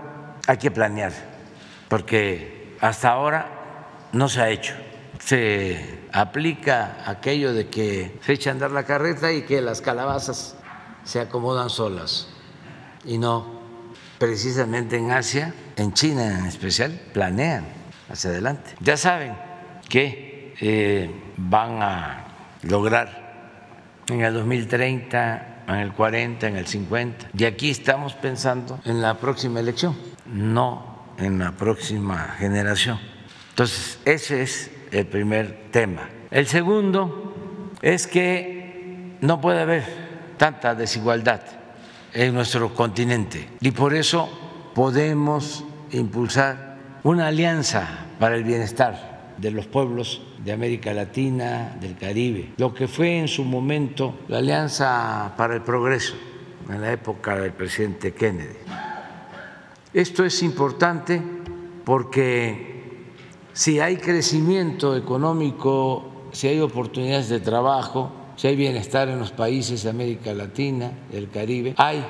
[0.45, 1.13] hay que planear,
[1.87, 3.56] porque hasta ahora
[4.11, 4.73] no se ha hecho.
[5.19, 10.55] Se aplica aquello de que se echa a andar la carreta y que las calabazas
[11.03, 12.27] se acomodan solas
[13.05, 13.57] y no
[14.17, 17.65] precisamente en Asia, en China en especial, planean
[18.09, 18.75] hacia adelante.
[18.79, 19.35] Ya saben
[19.89, 22.25] que eh, van a
[22.63, 23.27] lograr
[24.07, 27.29] en el 2030, en el 40, en el 50.
[27.37, 32.99] Y aquí estamos pensando en la próxima elección, no en la próxima generación.
[33.57, 36.07] Entonces, ese es el primer tema.
[36.29, 39.83] El segundo es que no puede haber
[40.37, 41.41] tanta desigualdad
[42.13, 43.49] en nuestro continente.
[43.59, 44.29] Y por eso
[44.75, 52.53] podemos impulsar una alianza para el bienestar de los pueblos de América Latina, del Caribe,
[52.57, 56.13] lo que fue en su momento la Alianza para el Progreso
[56.69, 58.57] en la época del presidente Kennedy.
[59.95, 61.19] Esto es importante
[61.83, 62.76] porque
[63.57, 69.81] si hay crecimiento económico, si hay oportunidades de trabajo, si hay bienestar en los países
[69.81, 72.05] de América Latina, el Caribe, hay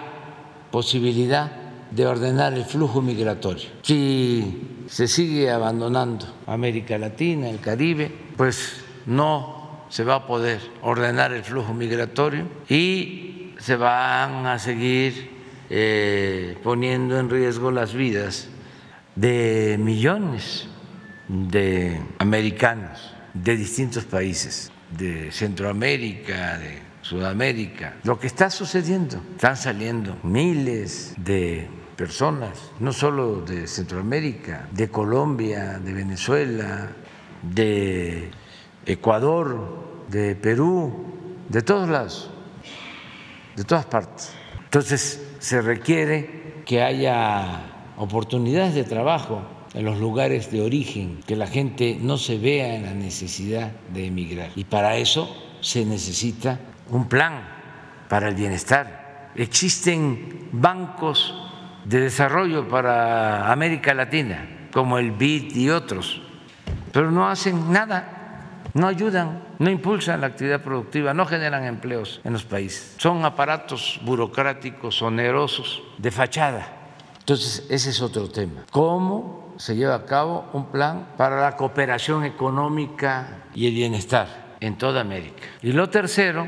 [0.70, 1.50] posibilidad
[1.90, 3.70] de ordenar el flujo migratorio.
[3.82, 11.32] Si se sigue abandonando América Latina, el Caribe, pues no se va a poder ordenar
[11.32, 15.32] el flujo migratorio y se van a seguir
[15.70, 18.50] eh, poniendo en riesgo las vidas
[19.16, 20.68] de millones
[21.28, 27.96] de americanos de distintos países de Centroamérica, de Sudamérica.
[28.04, 35.80] Lo que está sucediendo, están saliendo miles de personas, no solo de Centroamérica, de Colombia,
[35.80, 36.90] de Venezuela,
[37.42, 38.30] de
[38.86, 41.06] Ecuador, de Perú,
[41.50, 42.30] de todos lados,
[43.56, 44.32] de todas partes.
[44.64, 49.42] Entonces se requiere que haya oportunidades de trabajo
[49.78, 54.08] en los lugares de origen, que la gente no se vea en la necesidad de
[54.08, 54.50] emigrar.
[54.56, 55.30] Y para eso
[55.62, 56.60] se necesita
[56.90, 57.48] un plan
[58.10, 59.32] para el bienestar.
[59.36, 61.36] Existen bancos
[61.86, 66.24] de desarrollo para América Latina, como el BID y otros,
[66.92, 72.34] pero no hacen nada, no ayudan, no impulsan la actividad productiva, no generan empleos en
[72.34, 72.96] los países.
[72.98, 76.68] Son aparatos burocráticos, onerosos, de fachada.
[77.20, 78.64] Entonces, ese es otro tema.
[78.72, 84.78] ¿Cómo se lleva a cabo un plan para la cooperación económica y el bienestar en
[84.78, 85.44] toda América.
[85.62, 86.48] Y lo tercero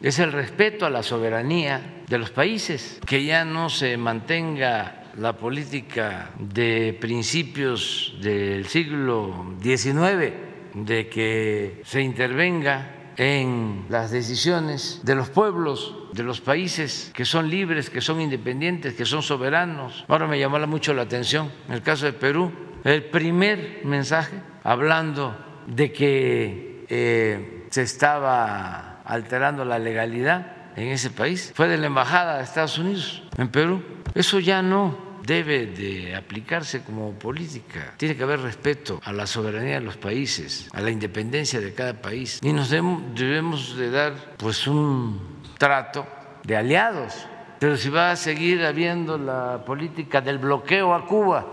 [0.00, 5.36] es el respeto a la soberanía de los países, que ya no se mantenga la
[5.36, 10.32] política de principios del siglo XIX,
[10.74, 17.48] de que se intervenga en las decisiones de los pueblos, de los países que son
[17.50, 20.04] libres, que son independientes, que son soberanos.
[20.08, 22.52] Ahora me llamó mucho la atención en el caso de Perú,
[22.84, 31.52] el primer mensaje hablando de que eh, se estaba alterando la legalidad en ese país
[31.54, 33.82] fue de la Embajada de Estados Unidos en Perú.
[34.14, 37.94] Eso ya no debe de aplicarse como política.
[37.98, 42.00] Tiene que haber respeto a la soberanía de los países, a la independencia de cada
[42.00, 42.40] país.
[42.42, 46.06] Y nos debemos de dar pues un trato
[46.44, 47.26] de aliados.
[47.58, 51.46] Pero si va a seguir habiendo la política del bloqueo a Cuba,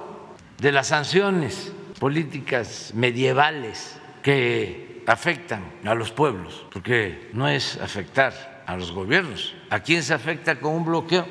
[0.57, 8.77] de las sanciones políticas medievales que afectan a los pueblos, porque no es afectar a
[8.77, 9.53] los gobiernos.
[9.69, 11.25] ¿A quién se afecta con un bloqueo?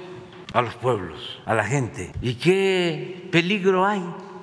[0.55, 2.13] a los pueblos, a la gente.
[2.23, 4.03] ¿Y qué peligro hay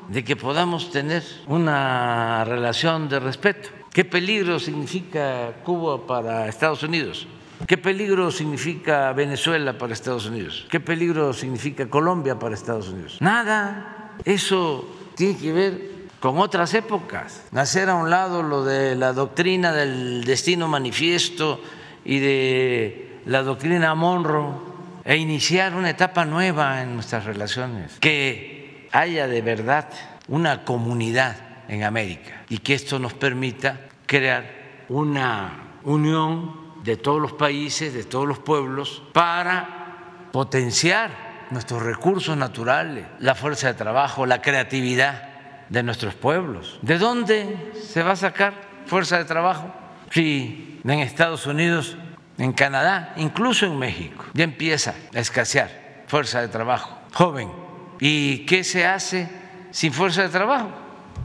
[0.10, 3.70] de que podamos tener una relación de respeto?
[3.94, 7.28] ¿Qué peligro significa Cuba para Estados Unidos?
[7.68, 10.68] ¿Qué peligro significa Venezuela para Estados Unidos?
[10.70, 13.18] ¿Qué peligro significa Colombia para Estados Unidos?
[13.20, 14.14] Nada.
[14.26, 17.44] Eso tiene que ver con otras épocas.
[17.52, 21.62] Nacer a un lado lo de la doctrina del destino manifiesto
[22.06, 24.54] y de la doctrina Monroe
[25.04, 29.90] e iniciar una etapa nueva en nuestras relaciones, que haya de verdad
[30.28, 34.46] una comunidad en América y que esto nos permita crear
[34.90, 43.06] una unión de todos los países, de todos los pueblos, para potenciar nuestros recursos naturales,
[43.20, 45.30] la fuerza de trabajo, la creatividad
[45.70, 46.80] de nuestros pueblos.
[46.82, 48.54] ¿De dónde se va a sacar
[48.86, 49.74] fuerza de trabajo?
[50.12, 51.98] Si en Estados Unidos
[52.38, 57.52] en Canadá, incluso en México, ya empieza a escasear fuerza de trabajo joven.
[58.00, 59.30] ¿Y qué se hace
[59.72, 60.70] sin fuerza de trabajo?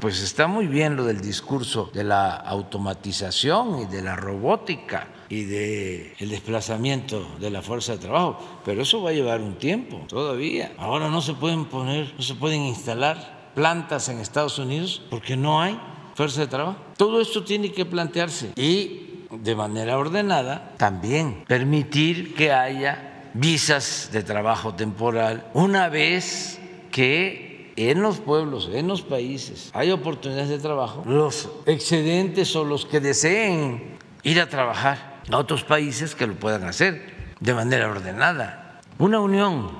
[0.00, 5.44] Pues está muy bien lo del discurso de la automatización y de la robótica y
[5.44, 10.02] del el desplazamiento de la fuerza de trabajo, pero eso va a llevar un tiempo
[10.08, 10.72] todavía.
[10.78, 15.60] Ahora no se pueden poner, no se pueden instalar plantas en Estados Unidos porque no
[15.60, 15.78] hay
[16.14, 16.78] fuerza de trabajo.
[16.96, 24.22] Todo esto tiene que plantearse y de manera ordenada, también permitir que haya visas de
[24.22, 26.60] trabajo temporal una vez
[26.90, 32.86] que en los pueblos, en los países, hay oportunidades de trabajo, los excedentes o los
[32.86, 38.80] que deseen ir a trabajar a otros países que lo puedan hacer de manera ordenada.
[38.98, 39.70] Una unión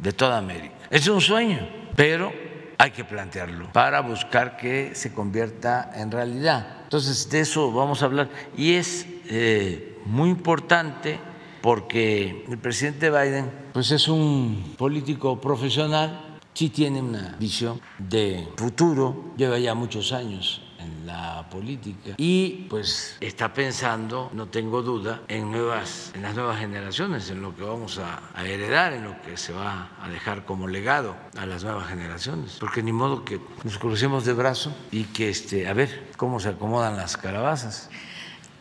[0.00, 0.74] de toda América.
[0.90, 2.32] Es un sueño, pero
[2.78, 6.82] hay que plantearlo para buscar que se convierta en realidad.
[6.84, 8.28] Entonces, de eso vamos a hablar.
[8.56, 11.18] Y es eh, muy importante
[11.60, 19.32] porque el presidente Biden pues es un político profesional, sí tiene una visión de futuro,
[19.36, 25.50] lleva ya muchos años en la política y pues está pensando, no tengo duda, en
[25.52, 29.36] nuevas, en las nuevas generaciones, en lo que vamos a, a heredar, en lo que
[29.36, 33.78] se va a dejar como legado a las nuevas generaciones, porque ni modo que nos
[33.78, 37.90] crucemos de brazo y que este, a ver cómo se acomodan las calabazas.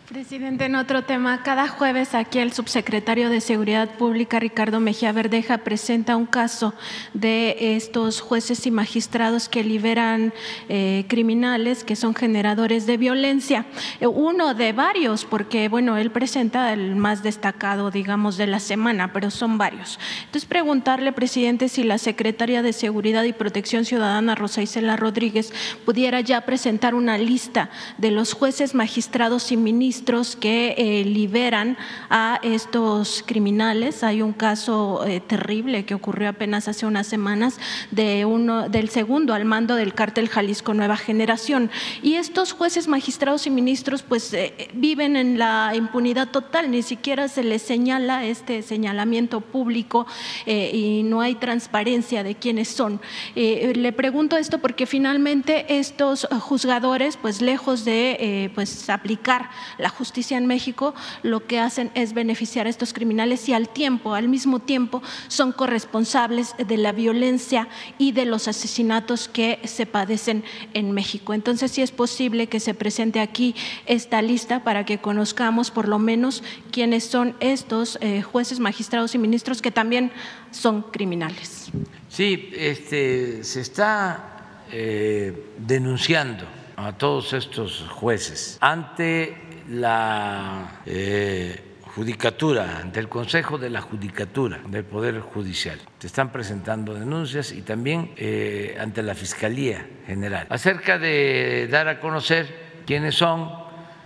[0.07, 5.57] Presidente, en otro tema, cada jueves aquí el subsecretario de Seguridad Pública, Ricardo Mejía Verdeja,
[5.57, 6.73] presenta un caso
[7.13, 10.33] de estos jueces y magistrados que liberan
[10.69, 13.65] eh, criminales que son generadores de violencia.
[13.99, 19.11] Eh, uno de varios, porque, bueno, él presenta el más destacado, digamos, de la semana,
[19.11, 19.99] pero son varios.
[20.23, 25.51] Entonces, preguntarle, presidente, si la secretaria de Seguridad y Protección Ciudadana, Rosa Isela Rodríguez,
[25.83, 29.96] pudiera ya presentar una lista de los jueces, magistrados y ministros
[30.39, 31.77] que eh, liberan
[32.09, 34.03] a estos criminales.
[34.03, 37.59] Hay un caso eh, terrible que ocurrió apenas hace unas semanas
[37.91, 41.69] de uno del segundo al mando del cártel Jalisco Nueva Generación.
[42.01, 46.71] Y estos jueces, magistrados y ministros, pues eh, viven en la impunidad total.
[46.71, 50.05] Ni siquiera se les señala este señalamiento público
[50.45, 53.01] y no hay transparencia de quiénes son.
[53.35, 60.37] le pregunto esto porque finalmente estos juzgadores, pues lejos de pues aplicar la la justicia
[60.37, 64.59] en México lo que hacen es beneficiar a estos criminales y al tiempo, al mismo
[64.59, 71.33] tiempo, son corresponsables de la violencia y de los asesinatos que se padecen en México.
[71.33, 75.99] Entonces, sí es posible que se presente aquí esta lista para que conozcamos por lo
[75.99, 80.11] menos quiénes son estos eh, jueces, magistrados y ministros que también
[80.51, 81.71] son criminales.
[82.09, 86.43] Sí, este, se está eh, denunciando
[86.77, 94.83] a todos estos jueces ante la eh, Judicatura, ante el Consejo de la Judicatura del
[94.83, 95.79] Poder Judicial.
[95.97, 100.45] Se están presentando denuncias y también eh, ante la Fiscalía General.
[100.49, 103.49] Acerca de dar a conocer quiénes son,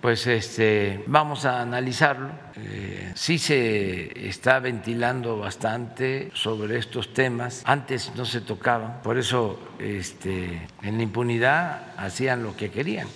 [0.00, 2.30] pues este, vamos a analizarlo.
[2.56, 7.62] Eh, sí se está ventilando bastante sobre estos temas.
[7.66, 13.06] Antes no se tocaban, por eso este, en la impunidad hacían lo que querían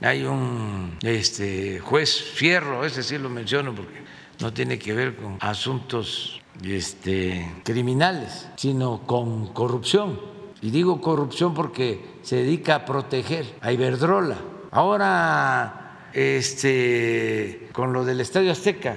[0.00, 4.02] hay un este, juez Fierro, ese sí lo menciono porque
[4.40, 10.20] no tiene que ver con asuntos este, criminales, sino con corrupción.
[10.60, 14.36] Y digo corrupción porque se dedica a proteger a Iberdrola.
[14.70, 18.96] Ahora, este, con lo del Estadio Azteca,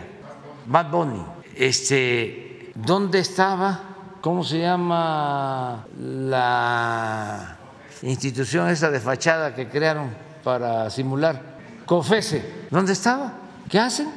[0.65, 1.23] Bad Bunny,
[1.55, 4.17] este, ¿dónde estaba?
[4.21, 7.57] ¿Cómo se llama la
[8.03, 10.30] institución esa de fachada que crearon?
[10.43, 11.41] Para simular.
[11.85, 13.33] COFESE, ¿dónde estaba?
[13.69, 14.09] ¿Qué hacen?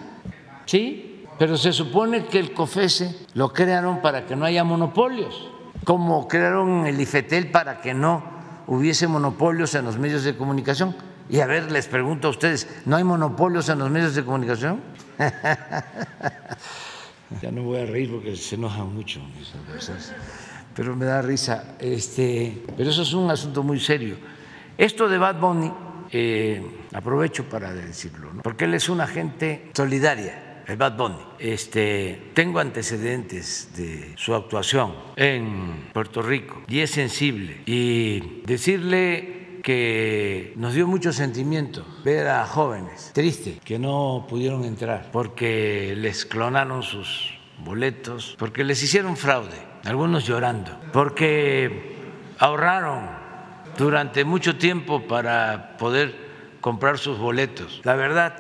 [0.67, 5.51] Sí, pero se supone que el COFESE lo crearon para que no haya monopolios,
[5.85, 8.23] como crearon el IFETEL para que no
[8.67, 10.97] hubiese monopolios en los medios de comunicación.
[11.29, 14.81] Y a ver, les pregunto a ustedes, ¿no hay monopolios en los medios de comunicación?
[17.43, 19.21] ya no voy a reír porque se enojan mucho
[20.75, 21.77] pero me da risa.
[21.79, 24.17] Este, pero eso es un asunto muy serio.
[24.77, 25.73] Esto de Bad Bunny
[26.17, 26.63] eh,
[26.93, 31.19] aprovecho para decirlo, porque él es una gente solidaria, el Bad Bunny.
[31.41, 37.63] Este, tengo antecedentes de su actuación en Puerto Rico y es sensible.
[37.67, 45.11] Y decirle que nos dio mucho sentimiento ver a jóvenes tristes que no pudieron entrar
[45.11, 51.97] porque les clonaron sus boletos, porque les hicieron fraude, algunos llorando, porque
[52.39, 53.24] ahorraron
[53.77, 56.15] durante mucho tiempo para poder
[56.61, 57.81] comprar sus boletos.
[57.85, 58.37] La verdad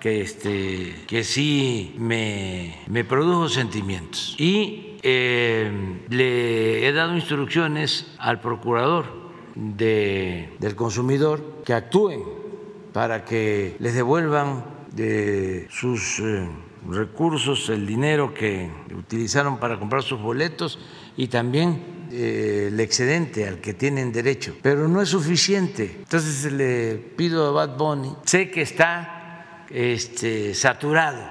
[0.00, 4.34] que, este, que sí me, me produjo sentimientos.
[4.38, 9.06] Y eh, le he dado instrucciones al procurador
[9.54, 12.22] de, del consumidor que actúen
[12.92, 16.48] para que les devuelvan de sus eh,
[16.88, 20.78] recursos el dinero que utilizaron para comprar sus boletos
[21.16, 25.96] y también eh, el excedente al que tienen derecho, pero no es suficiente.
[25.98, 31.22] Entonces le pido a Bad Bunny, sé que está este, saturado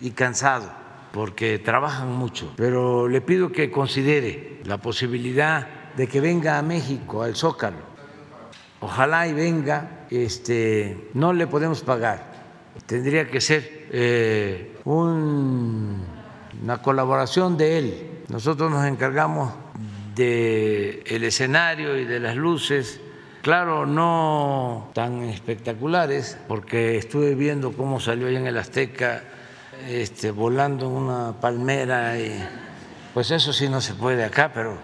[0.00, 0.78] y cansado
[1.12, 5.66] porque trabajan mucho, pero le pido que considere la posibilidad
[5.96, 7.88] de que venga a México, al Zócalo.
[8.80, 12.22] Ojalá y venga, este, no le podemos pagar,
[12.86, 15.96] tendría que ser eh, una
[16.82, 18.24] colaboración de él.
[18.28, 19.52] Nosotros nos encargamos
[20.22, 23.00] del escenario y de las luces,
[23.40, 29.22] claro, no tan espectaculares, porque estuve viendo cómo salió allá en el Azteca
[29.88, 32.36] este, volando una palmera y
[33.14, 34.76] pues eso sí no se puede acá, pero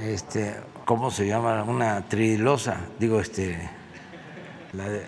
[0.00, 1.62] este, ¿cómo se llama?
[1.62, 3.70] Una trilosa, digo, este,
[4.72, 5.06] La de-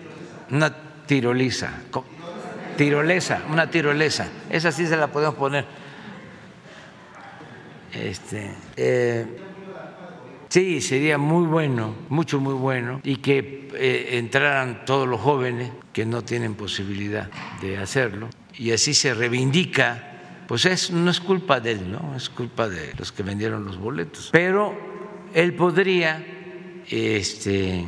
[0.51, 0.73] una
[1.05, 1.69] tiroliza.
[2.77, 4.27] Tirolesa, una tirolesa.
[4.49, 5.65] Esa sí se la podemos poner.
[7.93, 9.25] Este, eh,
[10.49, 16.05] sí, sería muy bueno, mucho, muy bueno, y que eh, entraran todos los jóvenes que
[16.05, 17.29] no tienen posibilidad
[17.61, 20.09] de hacerlo, y así se reivindica.
[20.47, 22.15] Pues es, no es culpa de él, ¿no?
[22.15, 24.29] Es culpa de los que vendieron los boletos.
[24.31, 24.75] Pero
[25.33, 26.23] él podría
[26.89, 27.85] este,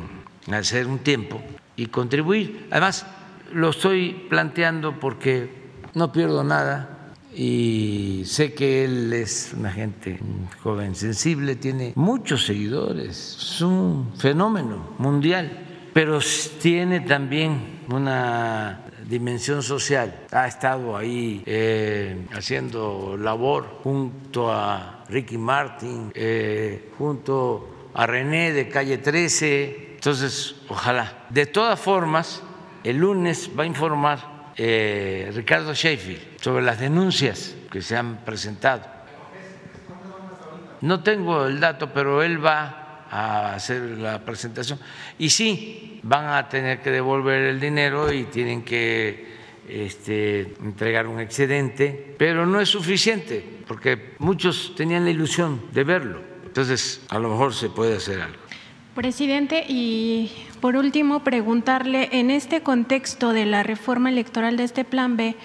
[0.50, 1.42] hacer un tiempo
[1.76, 2.66] y contribuir.
[2.70, 3.06] Además,
[3.52, 5.50] lo estoy planteando porque
[5.94, 6.95] no pierdo nada
[7.36, 10.18] y sé que él es una gente
[10.62, 16.18] joven sensible, tiene muchos seguidores, es un fenómeno mundial, pero
[16.62, 20.24] tiene también una dimensión social.
[20.32, 28.68] Ha estado ahí eh, haciendo labor junto a Ricky Martin, eh, junto a René de
[28.68, 29.94] Calle 13.
[29.94, 31.26] Entonces, ojalá.
[31.30, 32.42] De todas formas,
[32.82, 38.84] el lunes va a informar eh, Ricardo Sheffield sobre las denuncias que se han presentado.
[40.80, 44.78] No tengo el dato, pero él va a hacer la presentación.
[45.18, 49.26] Y sí, van a tener que devolver el dinero y tienen que
[49.68, 56.20] este, entregar un excedente, pero no es suficiente, porque muchos tenían la ilusión de verlo.
[56.44, 58.38] Entonces, a lo mejor se puede hacer algo.
[58.94, 60.30] Presidente, y
[60.60, 65.36] por último, preguntarle, en este contexto de la reforma electoral de este Plan B,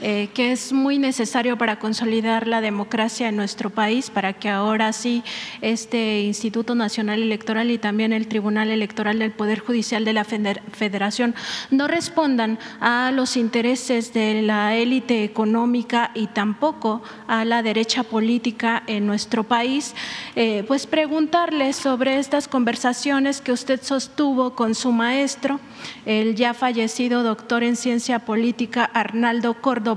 [0.00, 4.92] eh, que es muy necesario para consolidar la democracia en nuestro país, para que ahora
[4.92, 5.22] sí
[5.60, 10.62] este Instituto Nacional Electoral y también el Tribunal Electoral del Poder Judicial de la Feder-
[10.72, 11.34] Federación
[11.70, 18.82] no respondan a los intereses de la élite económica y tampoco a la derecha política
[18.86, 19.94] en nuestro país,
[20.36, 25.58] eh, pues preguntarle sobre estas conversaciones que usted sostuvo con su maestro,
[26.06, 29.87] el ya fallecido doctor en ciencia política Arnaldo Córdoba,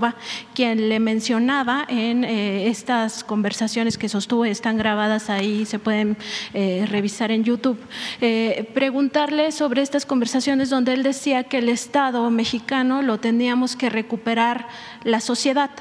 [0.53, 6.17] quien le mencionaba en eh, estas conversaciones que sostuvo, están grabadas ahí, se pueden
[6.53, 7.79] eh, revisar en YouTube,
[8.21, 13.89] eh, preguntarle sobre estas conversaciones donde él decía que el Estado mexicano lo teníamos que
[13.89, 14.67] recuperar
[15.03, 15.71] la sociedad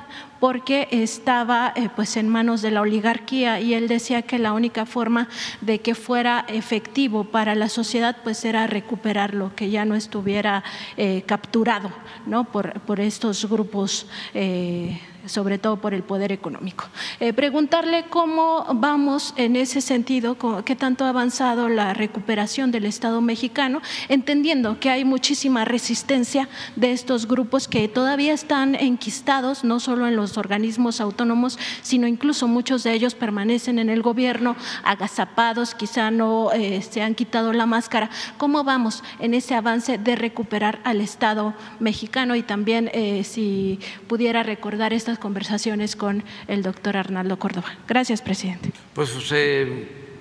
[0.40, 4.86] porque estaba eh, pues en manos de la oligarquía y él decía que la única
[4.86, 5.28] forma
[5.60, 10.64] de que fuera efectivo para la sociedad pues era recuperarlo, que ya no estuviera
[10.96, 11.90] eh, capturado
[12.26, 12.44] ¿no?
[12.44, 14.06] por, por estos grupos.
[14.34, 16.84] eh, sobre todo por el poder económico.
[17.18, 23.20] Eh, preguntarle cómo vamos en ese sentido, qué tanto ha avanzado la recuperación del Estado
[23.20, 30.06] mexicano, entendiendo que hay muchísima resistencia de estos grupos que todavía están enquistados, no solo
[30.06, 36.10] en los organismos autónomos, sino incluso muchos de ellos permanecen en el gobierno, agazapados, quizá
[36.10, 38.10] no eh, se han quitado la máscara.
[38.38, 42.36] ¿Cómo vamos en ese avance de recuperar al Estado mexicano?
[42.36, 47.68] Y también eh, si pudiera recordar conversaciones con el doctor Arnaldo Córdoba.
[47.88, 48.72] Gracias, presidente.
[48.94, 49.10] Pues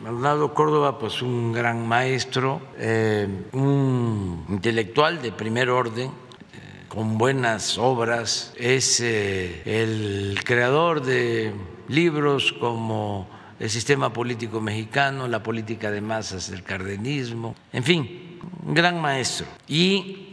[0.06, 7.78] Arnaldo Córdoba, pues un gran maestro, eh, un intelectual de primer orden, eh, con buenas
[7.78, 11.54] obras, es eh, el creador de
[11.90, 13.28] libros como
[13.60, 19.48] El sistema político mexicano, La política de masas, el cardenismo, en fin, un gran maestro.
[19.68, 20.26] Y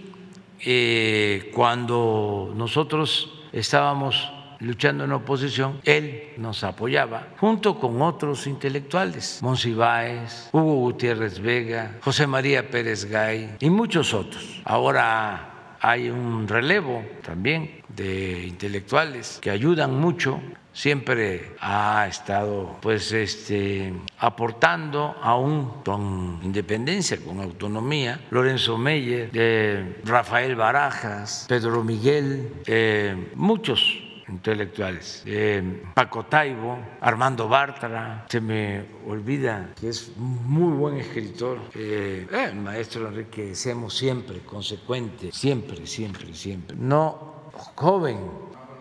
[1.52, 10.76] cuando nosotros estábamos luchando en oposición, él nos apoyaba junto con otros intelectuales, Monsiváis, Hugo
[10.76, 14.62] Gutiérrez Vega, José María Pérez Gay y muchos otros.
[14.64, 20.40] Ahora hay un relevo también de intelectuales que ayudan mucho
[20.76, 30.54] siempre ha estado pues este aportando aún con independencia, con autonomía, Lorenzo Meyer, eh, Rafael
[30.54, 39.88] Barajas, Pedro Miguel, eh, muchos intelectuales, eh, Paco Taibo, Armando Bartra, se me olvida que
[39.88, 47.50] es muy buen escritor, eh, eh, maestro Enrique Semos siempre consecuente, siempre, siempre, siempre, no
[47.74, 48.18] joven,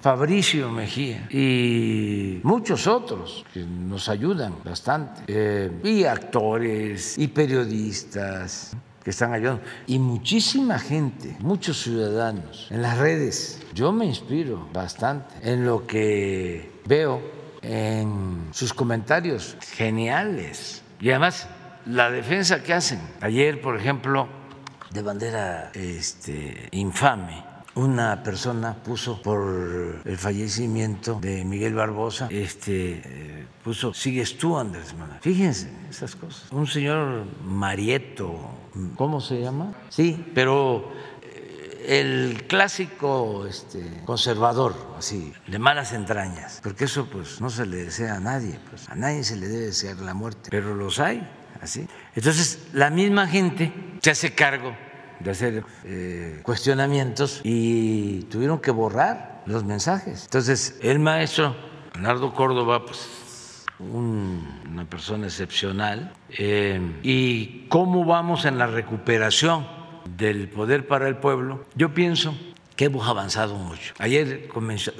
[0.01, 9.33] Fabricio Mejía y muchos otros que nos ayudan bastante, y actores y periodistas que están
[9.33, 13.61] ayudando, y muchísima gente, muchos ciudadanos en las redes.
[13.75, 17.21] Yo me inspiro bastante en lo que veo
[17.61, 21.47] en sus comentarios geniales y además
[21.85, 22.99] la defensa que hacen.
[23.21, 24.27] Ayer, por ejemplo,
[24.89, 33.47] de bandera este, infame una persona puso por el fallecimiento de Miguel Barbosa, este, eh,
[33.63, 35.19] puso, sigues tú, Andrés Manuel.
[35.21, 36.51] Fíjense esas cosas.
[36.51, 38.33] Un señor Marieto,
[38.95, 39.73] ¿cómo se llama?
[39.89, 40.89] Sí, pero
[41.21, 47.83] eh, el clásico este, conservador, así, de malas entrañas, porque eso pues no se le
[47.83, 51.29] desea a nadie, pues a nadie se le debe desear la muerte, pero los hay,
[51.61, 51.85] así.
[52.15, 54.73] Entonces, la misma gente se hace cargo
[55.19, 60.23] de hacer eh, cuestionamientos y tuvieron que borrar los mensajes.
[60.25, 61.55] Entonces, el maestro
[61.93, 69.67] Leonardo Córdoba, pues una persona excepcional, eh, y cómo vamos en la recuperación
[70.17, 72.35] del poder para el pueblo, yo pienso
[72.75, 73.93] que hemos avanzado mucho.
[73.99, 74.49] Ayer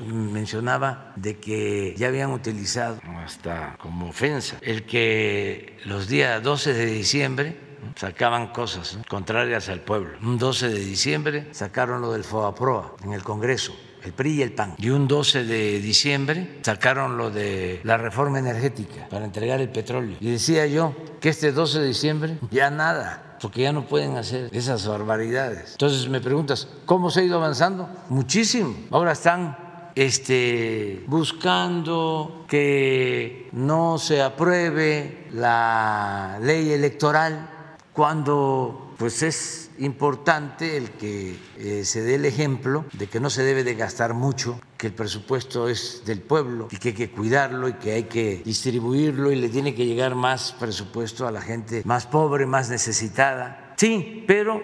[0.07, 6.85] mencionaba de que ya habían utilizado hasta como ofensa el que los días 12 de
[6.85, 7.57] diciembre
[7.95, 10.17] sacaban cosas contrarias al pueblo.
[10.21, 13.73] Un 12 de diciembre sacaron lo del FOAPROA en el Congreso
[14.05, 14.75] el PRI y el PAN.
[14.77, 20.17] Y un 12 de diciembre sacaron lo de la reforma energética para entregar el petróleo.
[20.19, 24.49] Y decía yo que este 12 de diciembre ya nada, porque ya no pueden hacer
[24.53, 25.71] esas barbaridades.
[25.71, 27.89] Entonces me preguntas, ¿cómo se ha ido avanzando?
[28.09, 28.75] Muchísimo.
[28.91, 29.57] Ahora están
[29.95, 37.54] este, buscando que no se apruebe la ley electoral
[37.95, 43.43] cuando pues es importante el que eh, se dé el ejemplo de que no se
[43.43, 47.69] debe de gastar mucho, que el presupuesto es del pueblo y que hay que cuidarlo
[47.69, 51.83] y que hay que distribuirlo y le tiene que llegar más presupuesto a la gente
[51.85, 53.73] más pobre, más necesitada.
[53.77, 54.61] Sí, pero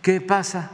[0.00, 0.70] ¿qué pasa?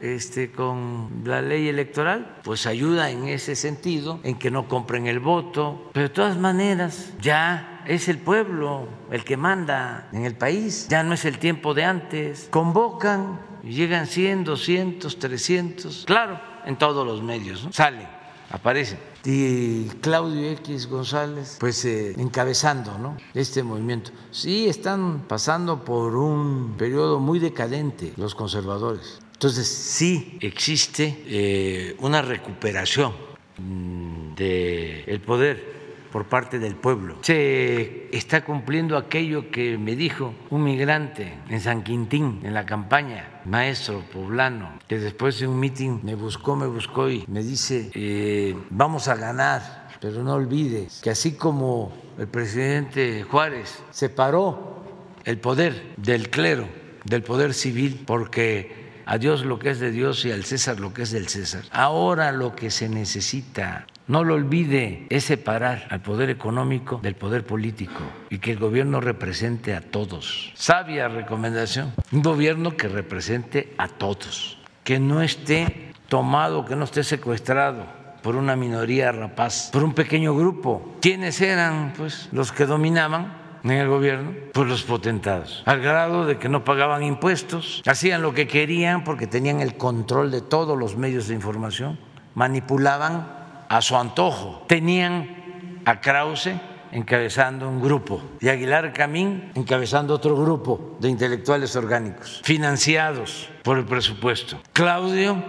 [0.00, 5.18] Este, con la ley electoral, pues ayuda en ese sentido, en que no compren el
[5.18, 10.88] voto, pero de todas maneras ya es el pueblo el que manda en el país,
[10.88, 12.48] ya no es el tiempo de antes.
[12.50, 18.08] Convocan llegan 100, 200, 300, claro, en todos los medios, salen,
[18.50, 18.98] aparecen.
[19.24, 23.16] Y Claudio X González, pues eh, encabezando ¿no?
[23.32, 24.10] este movimiento.
[24.30, 29.20] Sí, están pasando por un periodo muy decadente los conservadores.
[29.32, 33.12] Entonces, sí existe eh, una recuperación
[33.58, 35.73] mm, del poder
[36.14, 37.16] por parte del pueblo.
[37.22, 43.40] Se está cumpliendo aquello que me dijo un migrante en San Quintín, en la campaña,
[43.44, 48.56] maestro poblano, que después de un mitin me buscó, me buscó y me dice, eh,
[48.70, 54.84] vamos a ganar, pero no olvides que así como el presidente Juárez separó
[55.24, 56.68] el poder del clero,
[57.02, 60.94] del poder civil, porque a Dios lo que es de Dios y al César lo
[60.94, 61.64] que es del César.
[61.72, 67.46] Ahora lo que se necesita no lo olvide, es separar al poder económico del poder
[67.46, 70.52] político y que el gobierno represente a todos.
[70.54, 77.02] Sabia recomendación, un gobierno que represente a todos, que no esté tomado, que no esté
[77.02, 77.86] secuestrado
[78.22, 80.96] por una minoría rapaz, por un pequeño grupo.
[81.00, 84.32] ¿Quiénes eran pues los que dominaban en el gobierno?
[84.52, 89.26] Pues los potentados, al grado de que no pagaban impuestos, hacían lo que querían porque
[89.26, 91.98] tenían el control de todos los medios de información,
[92.34, 93.43] manipulaban
[93.74, 94.62] a su antojo.
[94.68, 96.50] Tenían a Krause
[96.92, 103.84] encabezando un grupo y Aguilar Camín encabezando otro grupo de intelectuales orgánicos, financiados por el
[103.84, 104.60] presupuesto.
[104.72, 105.42] Claudio,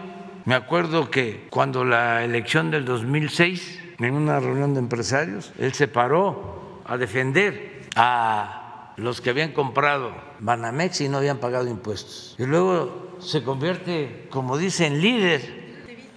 [0.45, 5.87] me acuerdo que cuando la elección del 2006, en una reunión de empresarios, él se
[5.87, 12.35] paró a defender a los que habían comprado Banamex y no habían pagado impuestos.
[12.39, 15.43] Y luego se convierte, como dicen, líder,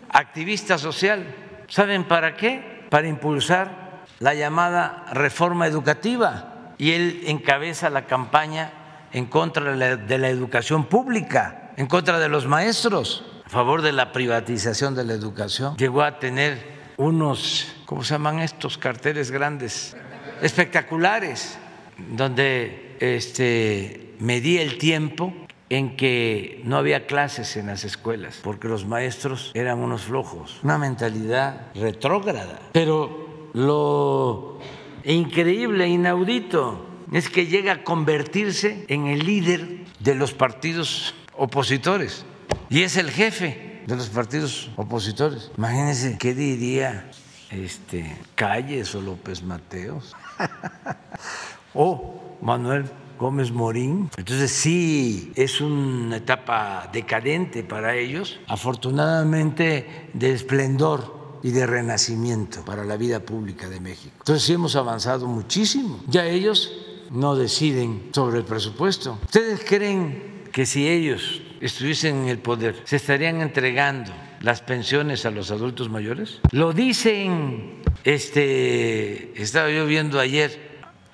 [0.09, 2.87] activista social ¿Saben para qué?
[2.91, 6.75] Para impulsar la llamada reforma educativa.
[6.79, 8.73] Y él encabeza la campaña
[9.13, 14.13] en contra de la, educación pública, en contra de los maestros, a favor de la
[14.13, 15.77] privatización de la educación.
[15.77, 19.97] Llegó a tener unos, ¿cómo se llaman estos carteles grandes?
[20.43, 21.59] Espectaculares,
[21.97, 25.35] donde este, medía el tiempo
[25.71, 30.79] en que no había clases en las escuelas porque los maestros eran unos flojos, una
[30.79, 32.59] mentalidad retrógrada.
[32.73, 34.59] Pero lo
[35.05, 42.25] increíble, inaudito, es que llega a convertirse en el líder de los partidos opositores
[42.71, 45.51] y es el jefe de los partidos opositores.
[45.57, 47.11] Imagínense qué diría
[47.51, 50.15] este Calles o López Mateos
[51.75, 52.85] o Manuel
[53.19, 54.11] Gómez Morín.
[54.17, 62.85] Entonces sí, es una etapa decadente para ellos, afortunadamente de esplendor y de renacimiento para
[62.85, 64.15] la vida pública de México.
[64.19, 66.01] Entonces sí hemos avanzado muchísimo.
[66.07, 66.73] Ya ellos
[67.11, 69.19] no deciden sobre el presupuesto.
[69.25, 75.31] ¿Ustedes creen que si ellos estuviesen en el poder se estarían entregando las pensiones a
[75.31, 76.41] los adultos mayores?
[76.53, 80.68] Lo dicen, este, estaba yo viendo ayer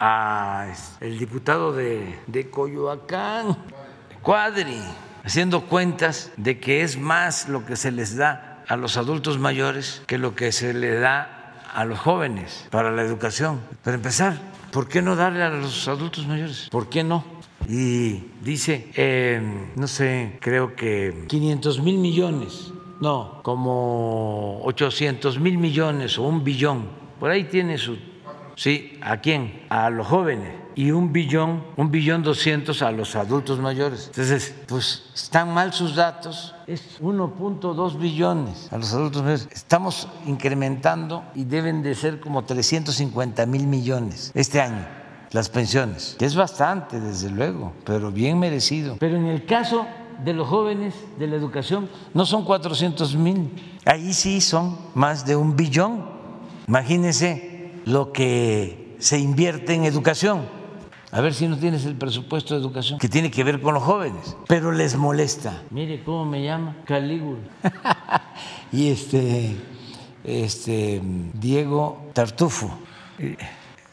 [0.07, 0.67] a
[1.01, 3.57] el diputado de, de Coyoacán,
[4.21, 4.79] Cuadri,
[5.25, 10.03] haciendo cuentas de que es más lo que se les da a los adultos mayores
[10.07, 13.61] que lo que se le da a los jóvenes para la educación.
[13.83, 14.39] Para empezar,
[14.73, 16.69] ¿por qué no darle a los adultos mayores?
[16.71, 17.25] ¿Por qué no?
[17.67, 19.41] Y dice, eh,
[19.75, 26.91] no sé, creo que 500 mil millones, no, como 800 mil millones o un billón,
[27.19, 27.97] por ahí tiene su...
[28.57, 29.65] Sí, ¿a quién?
[29.69, 34.07] A los jóvenes y un billón, un billón doscientos a los adultos mayores.
[34.09, 39.49] Entonces, pues están mal sus datos, es 1.2 billones a los adultos mayores.
[39.53, 46.37] Estamos incrementando y deben de ser como 350 mil millones este año las pensiones, es
[46.37, 48.97] bastante, desde luego, pero bien merecido.
[49.01, 49.85] Pero en el caso
[50.25, 53.51] de los jóvenes de la educación, no son 400 mil,
[53.85, 56.05] ahí sí son más de un billón.
[56.69, 57.54] Imagínense
[57.85, 60.47] lo que se invierte en educación.
[61.11, 63.83] A ver si no tienes el presupuesto de educación que tiene que ver con los
[63.83, 65.63] jóvenes, pero les molesta.
[65.71, 67.39] Mire cómo me llama, Calígula.
[68.73, 69.55] y este,
[70.25, 71.01] este,
[71.35, 72.77] Diego Tartufo.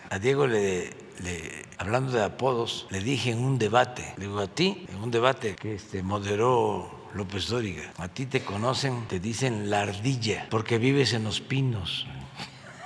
[0.10, 0.90] A Diego le
[1.82, 5.56] hablando de apodos, le dije en un debate, le digo a ti, en un debate
[5.56, 11.14] que este, moderó López Dóriga, a ti te conocen, te dicen la ardilla, porque vives
[11.14, 12.06] en los pinos.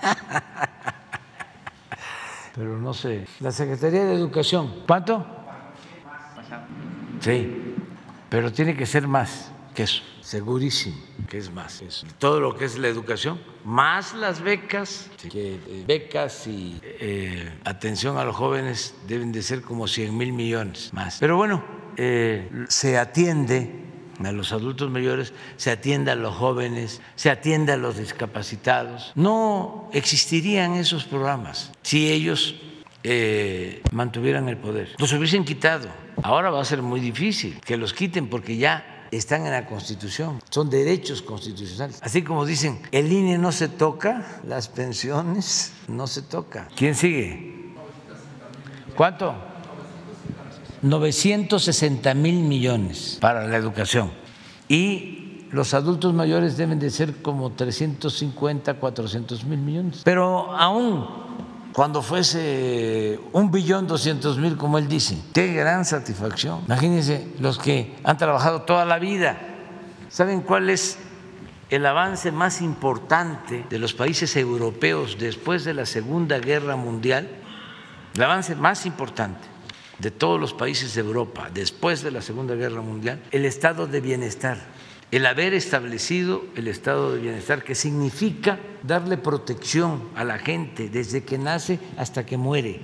[2.56, 5.26] Pero no sé, la Secretaría de Educación, ¿cuánto?
[7.20, 7.76] Sí,
[8.30, 10.96] pero tiene que ser más que eso, segurísimo
[11.28, 12.08] que es más eso.
[12.18, 18.18] Todo lo que es la educación, más las becas, que eh, becas y eh, atención
[18.18, 21.18] a los jóvenes deben de ser como 100 mil millones más.
[21.20, 21.64] Pero bueno,
[21.98, 23.85] eh, se atiende
[24.24, 29.12] a los adultos mayores, se atiende a los jóvenes, se atiende a los discapacitados.
[29.16, 32.56] No existirían esos programas si ellos
[33.92, 34.96] mantuvieran el poder.
[34.98, 35.90] Los hubiesen quitado.
[36.24, 40.42] Ahora va a ser muy difícil que los quiten porque ya están en la Constitución,
[40.50, 42.00] son derechos constitucionales.
[42.02, 46.68] Así como dicen, el INE no se toca, las pensiones no se toca.
[46.76, 47.74] ¿Quién sigue?
[48.96, 49.36] ¿Cuánto?
[50.86, 54.12] 960 mil millones para la educación.
[54.68, 60.02] Y los adultos mayores deben de ser como 350, 400 mil millones.
[60.04, 61.08] Pero aún
[61.74, 65.18] cuando fuese un billón doscientos mil, como él dice.
[65.34, 66.62] Qué gran satisfacción.
[66.68, 69.38] Imagínense los que han trabajado toda la vida.
[70.08, 70.98] ¿Saben cuál es
[71.70, 77.28] el avance más importante de los países europeos después de la Segunda Guerra Mundial?
[78.14, 79.55] El avance más importante
[80.00, 84.02] de todos los países de Europa después de la Segunda Guerra Mundial, el estado de
[84.02, 84.58] bienestar
[85.12, 91.24] el haber establecido el estado de bienestar, que significa darle protección a la gente desde
[91.24, 92.82] que nace hasta que muere,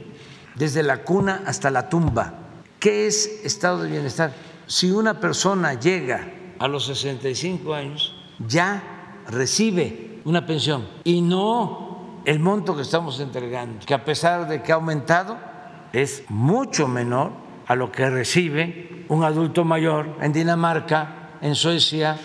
[0.56, 2.36] desde la cuna hasta la tumba.
[2.80, 4.34] ¿Qué es estado de bienestar?
[4.66, 8.16] Si una persona llega a los 65 años,
[8.48, 14.62] ya recibe una pensión y no el monto que estamos entregando, que a pesar de
[14.62, 15.38] que ha aumentado,
[15.94, 17.32] es mucho menor
[17.68, 22.18] a lo que recibe un adulto mayor en Dinamarca, en Suecia,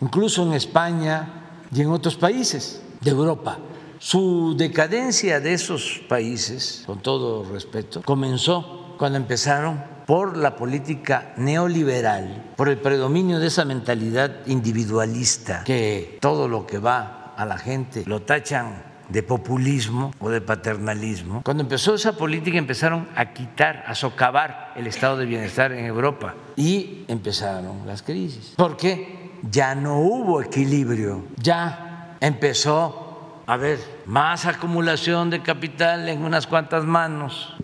[0.00, 3.58] incluso en España y en otros países de Europa.
[3.98, 12.52] Su decadencia de esos países, con todo respeto, comenzó cuando empezaron por la política neoliberal,
[12.56, 18.04] por el predominio de esa mentalidad individualista, que todo lo que va a la gente
[18.06, 21.42] lo tachan de populismo o de paternalismo.
[21.44, 26.34] Cuando empezó esa política empezaron a quitar, a socavar el estado de bienestar en Europa
[26.56, 28.54] y empezaron las crisis.
[28.56, 36.48] Porque ya no hubo equilibrio, ya empezó a haber más acumulación de capital en unas
[36.48, 37.54] cuantas manos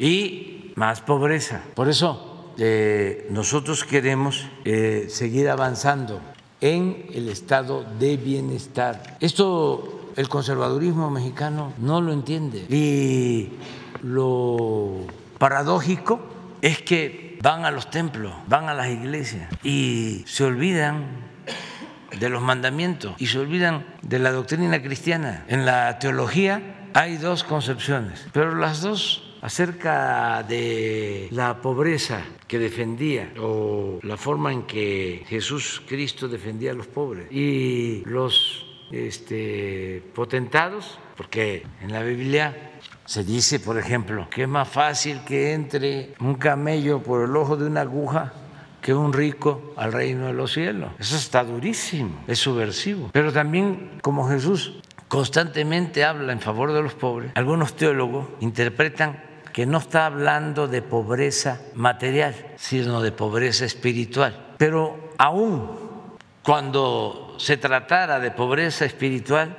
[0.00, 1.62] y más pobreza.
[1.76, 6.20] Por eso eh, nosotros queremos eh, seguir avanzando
[6.60, 9.18] en el estado de bienestar.
[9.20, 12.66] Esto el conservadurismo mexicano no lo entiende.
[12.68, 13.50] Y
[14.02, 15.06] lo
[15.38, 16.20] paradójico
[16.62, 21.06] es que van a los templos, van a las iglesias y se olvidan
[22.18, 25.44] de los mandamientos y se olvidan de la doctrina cristiana.
[25.48, 33.32] En la teología hay dos concepciones, pero las dos acerca de la pobreza que defendía
[33.38, 40.98] o la forma en que Jesús Cristo defendía a los pobres y los este, potentados,
[41.16, 42.72] porque en la Biblia
[43.04, 47.56] se dice, por ejemplo, que es más fácil que entre un camello por el ojo
[47.56, 48.32] de una aguja
[48.80, 50.92] que un rico al reino de los cielos.
[50.98, 53.10] Eso está durísimo, es subversivo.
[53.12, 59.22] Pero también como Jesús constantemente habla en favor de los pobres, algunos teólogos interpretan
[59.52, 64.54] que no está hablando de pobreza material, sino de pobreza espiritual.
[64.58, 65.70] Pero aún
[66.42, 69.56] cuando se tratara de pobreza espiritual,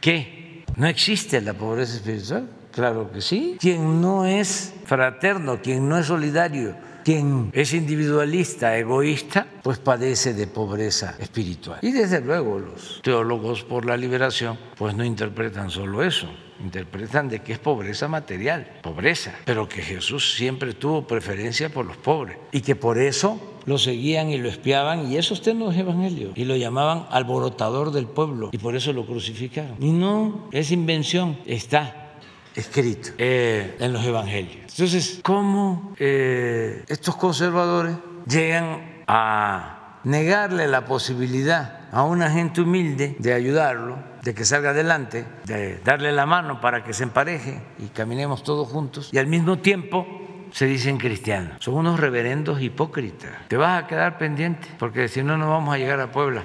[0.00, 0.64] ¿qué?
[0.76, 2.48] ¿No existe la pobreza espiritual?
[2.72, 3.56] Claro que sí.
[3.60, 10.46] Quien no es fraterno, quien no es solidario, quien es individualista, egoísta, pues padece de
[10.46, 11.78] pobreza espiritual.
[11.82, 16.28] Y desde luego los teólogos por la liberación pues no interpretan solo eso,
[16.60, 21.96] interpretan de que es pobreza material, pobreza, pero que Jesús siempre tuvo preferencia por los
[21.96, 25.76] pobres y que por eso lo seguían y lo espiaban y eso está en los
[25.76, 29.76] evangelios y lo llamaban alborotador del pueblo y por eso lo crucificaron.
[29.80, 32.14] Y no es invención, está
[32.54, 34.70] escrito eh, en los evangelios.
[34.70, 37.96] Entonces, ¿cómo eh, estos conservadores
[38.26, 45.26] llegan a negarle la posibilidad a una gente humilde de ayudarlo, de que salga adelante,
[45.44, 49.58] de darle la mano para que se empareje y caminemos todos juntos, y al mismo
[49.58, 50.06] tiempo
[50.52, 51.62] se dicen cristianos.
[51.62, 53.30] Son unos reverendos hipócritas.
[53.48, 56.42] Te vas a quedar pendiente, porque si no, no vamos a llegar a Puebla.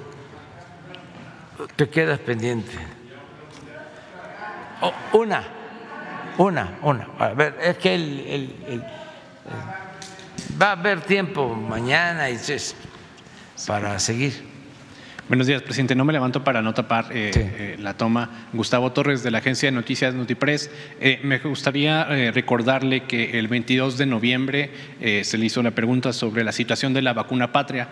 [1.76, 2.72] Te quedas pendiente.
[4.80, 5.42] Oh, una,
[6.38, 7.08] una, una.
[7.18, 8.84] A ver, es que el,
[10.60, 12.38] va a haber tiempo mañana y
[13.66, 14.45] para seguir.
[15.28, 15.96] Buenos días, presidente.
[15.96, 18.46] No me levanto para no tapar eh, eh, la toma.
[18.52, 20.70] Gustavo Torres, de la agencia de noticias Notipress.
[21.00, 24.70] Eh, me gustaría recordarle que el 22 de noviembre
[25.24, 27.88] se le hizo una pregunta sobre la situación de la vacuna patria.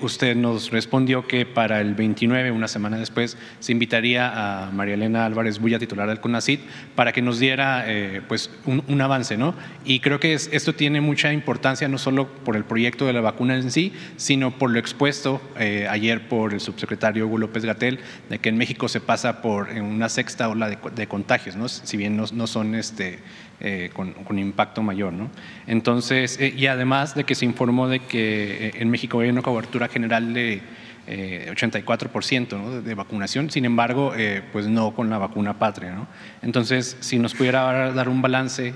[0.00, 5.24] Usted nos respondió que para el 29, una semana después, se invitaría a María Elena
[5.24, 6.60] Álvarez Bulla, titular del CONACIT,
[6.94, 7.86] para que nos diera
[8.26, 9.36] pues un, avance.
[9.36, 9.54] ¿no?
[9.84, 13.56] Y creo que esto tiene mucha importancia, no solo por el proyecto de la vacuna
[13.56, 18.48] en sí, sino por lo expuesto ayer por el subsecretario Hugo López Gatel, de que
[18.48, 21.68] en México se pasa por una sexta ola de, contagios, ¿no?
[21.68, 23.18] si bien no, son este,
[23.60, 25.12] eh, con, impacto mayor.
[25.12, 25.30] ¿no?
[25.66, 29.42] Entonces, eh, y además de que se informó de que eh, en México hay una
[29.42, 30.62] cobertura general de
[31.08, 34.12] 84% de vacunación, sin embargo,
[34.52, 35.92] pues no con la vacuna patria.
[35.94, 36.06] ¿no?
[36.42, 38.74] Entonces, si nos pudiera dar un balance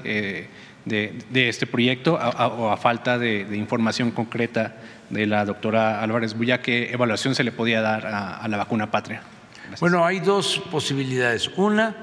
[0.86, 4.76] de, este proyecto o a, falta de, información concreta
[5.10, 9.20] de la doctora Álvarez Bulla, ¿qué evaluación se le podía dar a, la vacuna patria?
[9.78, 11.50] Bueno, hay dos posibilidades.
[11.58, 11.94] Una,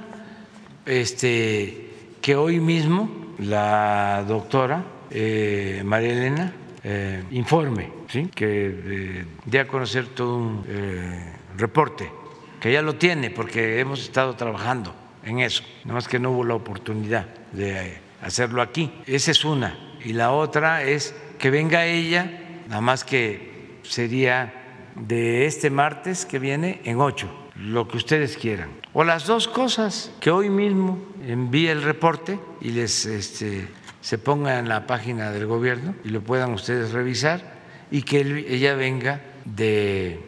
[0.86, 1.89] este,
[2.30, 3.10] que hoy mismo
[3.40, 6.54] la doctora eh, María Elena
[6.84, 8.30] eh, informe, ¿sí?
[8.36, 10.64] que eh, dé a conocer todo un
[11.58, 12.08] reporte,
[12.60, 16.44] que ya lo tiene porque hemos estado trabajando en eso, nada más que no hubo
[16.44, 18.92] la oportunidad de hacerlo aquí.
[19.08, 19.98] Esa es una.
[20.06, 24.54] Y la otra es que venga ella nada más que sería
[24.94, 28.79] de este martes que viene en ocho, lo que ustedes quieran.
[28.94, 33.68] O las dos cosas, que hoy mismo envíe el reporte y les este,
[34.02, 37.60] se ponga en la página del gobierno y lo puedan ustedes revisar
[37.92, 40.20] y que ella venga de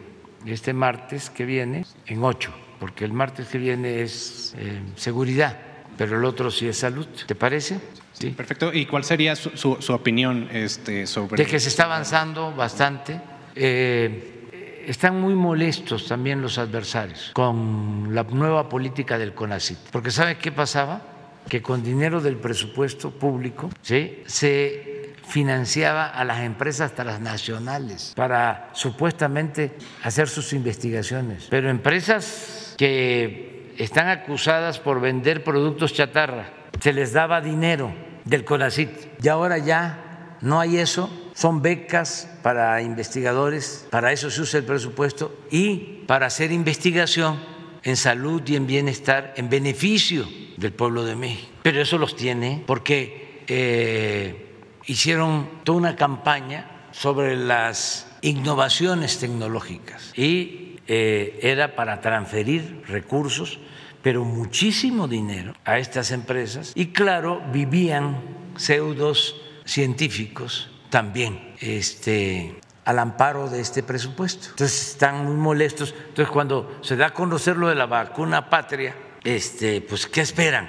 [0.46, 5.58] este martes que viene en ocho, porque el martes que viene es eh, seguridad,
[5.96, 7.06] pero el otro sí es salud.
[7.26, 7.80] ¿Te parece?
[8.12, 8.30] Sí.
[8.30, 8.72] Perfecto.
[8.72, 11.42] ¿Y cuál sería su, opinión este, sobre...?
[11.42, 13.20] De que se está avanzando bastante.
[13.54, 14.41] Eh,
[14.86, 19.78] están muy molestos también los adversarios con la nueva política del CONACIT.
[19.90, 21.02] Porque ¿sabe qué pasaba?
[21.48, 24.22] Que con dinero del presupuesto público ¿sí?
[24.26, 29.72] se financiaba a las empresas transnacionales para supuestamente
[30.02, 31.46] hacer sus investigaciones.
[31.50, 39.22] Pero empresas que están acusadas por vender productos chatarra, se les daba dinero del CONACIT.
[39.22, 44.64] Y ahora ya no hay eso, son becas para investigadores, para eso se usa el
[44.64, 47.40] presupuesto y para hacer investigación
[47.82, 51.50] en salud y en bienestar en beneficio del pueblo de México.
[51.62, 54.54] Pero eso los tiene porque eh,
[54.86, 63.58] hicieron toda una campaña sobre las innovaciones tecnológicas y eh, era para transferir recursos
[64.02, 68.20] pero muchísimo dinero a estas empresas y claro, vivían
[68.56, 74.48] pseudos científicos también este, al amparo de este presupuesto.
[74.50, 75.94] Entonces están muy molestos.
[76.08, 80.68] Entonces cuando se da a conocer lo de la vacuna patria, este, pues ¿qué esperan?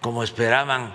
[0.00, 0.94] Como esperaban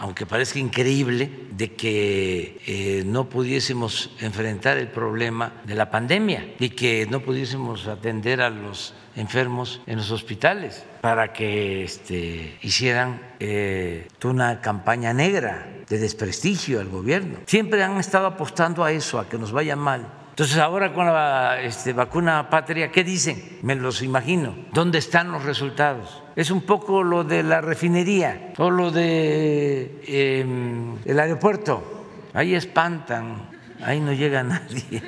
[0.00, 6.70] aunque parezca increíble, de que eh, no pudiésemos enfrentar el problema de la pandemia y
[6.70, 14.08] que no pudiésemos atender a los enfermos en los hospitales para que este, hicieran eh,
[14.24, 17.38] una campaña negra de desprestigio al gobierno.
[17.46, 20.19] Siempre han estado apostando a eso, a que nos vaya mal.
[20.40, 23.58] Entonces ahora con la este, vacuna patria, ¿qué dicen?
[23.60, 24.56] Me los imagino.
[24.72, 26.22] ¿Dónde están los resultados?
[26.34, 32.06] Es un poco lo de la refinería o lo de em, el aeropuerto.
[32.32, 33.50] Ahí espantan,
[33.82, 35.02] ahí no llega nadie.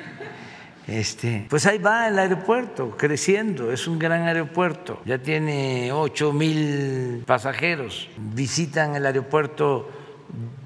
[0.85, 7.23] Este, pues ahí va el aeropuerto creciendo, es un gran aeropuerto, ya tiene 8 mil
[7.25, 9.89] pasajeros, visitan el aeropuerto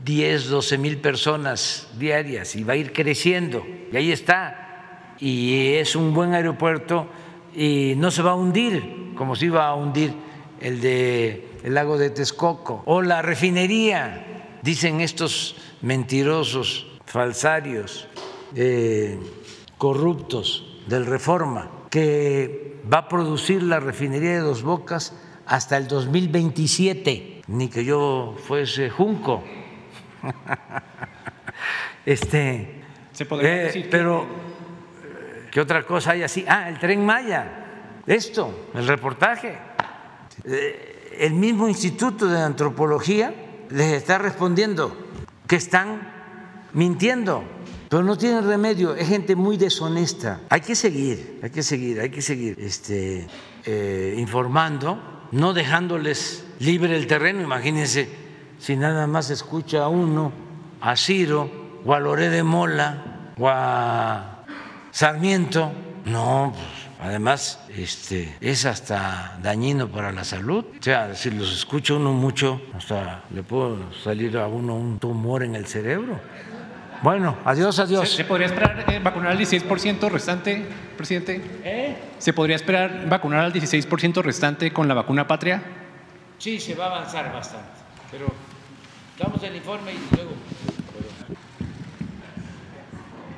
[0.04, 3.66] 10, 12 mil personas diarias y va a ir creciendo.
[3.92, 5.16] Y ahí está.
[5.20, 7.08] Y es un buen aeropuerto
[7.56, 10.14] y no se va a hundir como se iba a hundir
[10.62, 12.84] el de el lago de Texcoco.
[12.86, 18.08] O la refinería, dicen estos mentirosos, falsarios,
[18.56, 19.20] eh,
[19.78, 25.14] corruptos del Reforma, que va a producir la refinería de Dos Bocas
[25.46, 29.44] hasta el 2027, ni que yo fuese junco.
[32.06, 32.84] Este,
[33.18, 34.28] Se podría eh, decir pero
[35.50, 36.46] ¿qué otra cosa hay así?
[36.48, 37.66] Ah, el tren Maya.
[38.06, 39.58] Esto, el reportaje.
[40.46, 43.34] Eh, el mismo Instituto de Antropología
[43.72, 44.96] les está respondiendo
[45.48, 46.14] que están
[46.74, 47.44] mintiendo,
[47.90, 48.94] pero no tienen remedio.
[48.94, 50.42] Es gente muy deshonesta.
[50.50, 53.26] Hay que seguir, hay que seguir, hay que seguir este,
[53.66, 57.42] eh, informando, no dejándoles libre el terreno.
[57.42, 58.08] Imagínense
[58.60, 60.32] si nada más escucha a uno,
[60.82, 62.98] a Ciro, o a Loré de Mola,
[63.40, 64.44] o a
[64.92, 65.72] Sarmiento,
[66.04, 70.66] no, pues, además este, es hasta dañino para la salud.
[70.78, 75.44] O sea, si los escucha uno mucho, hasta le puede salir a uno un tumor
[75.44, 76.20] en el cerebro.
[77.04, 78.10] Bueno, adiós, adiós.
[78.10, 80.66] ¿Se, se podría esperar eh, vacunar al 16% restante,
[80.98, 81.42] presidente?
[81.64, 81.96] ¿Eh?
[82.18, 85.64] ¿Se podría esperar vacunar al 16% restante con la vacuna patria?
[86.38, 87.80] Sí, se va a avanzar bastante,
[88.12, 88.28] pero
[89.18, 90.32] damos el informe y luego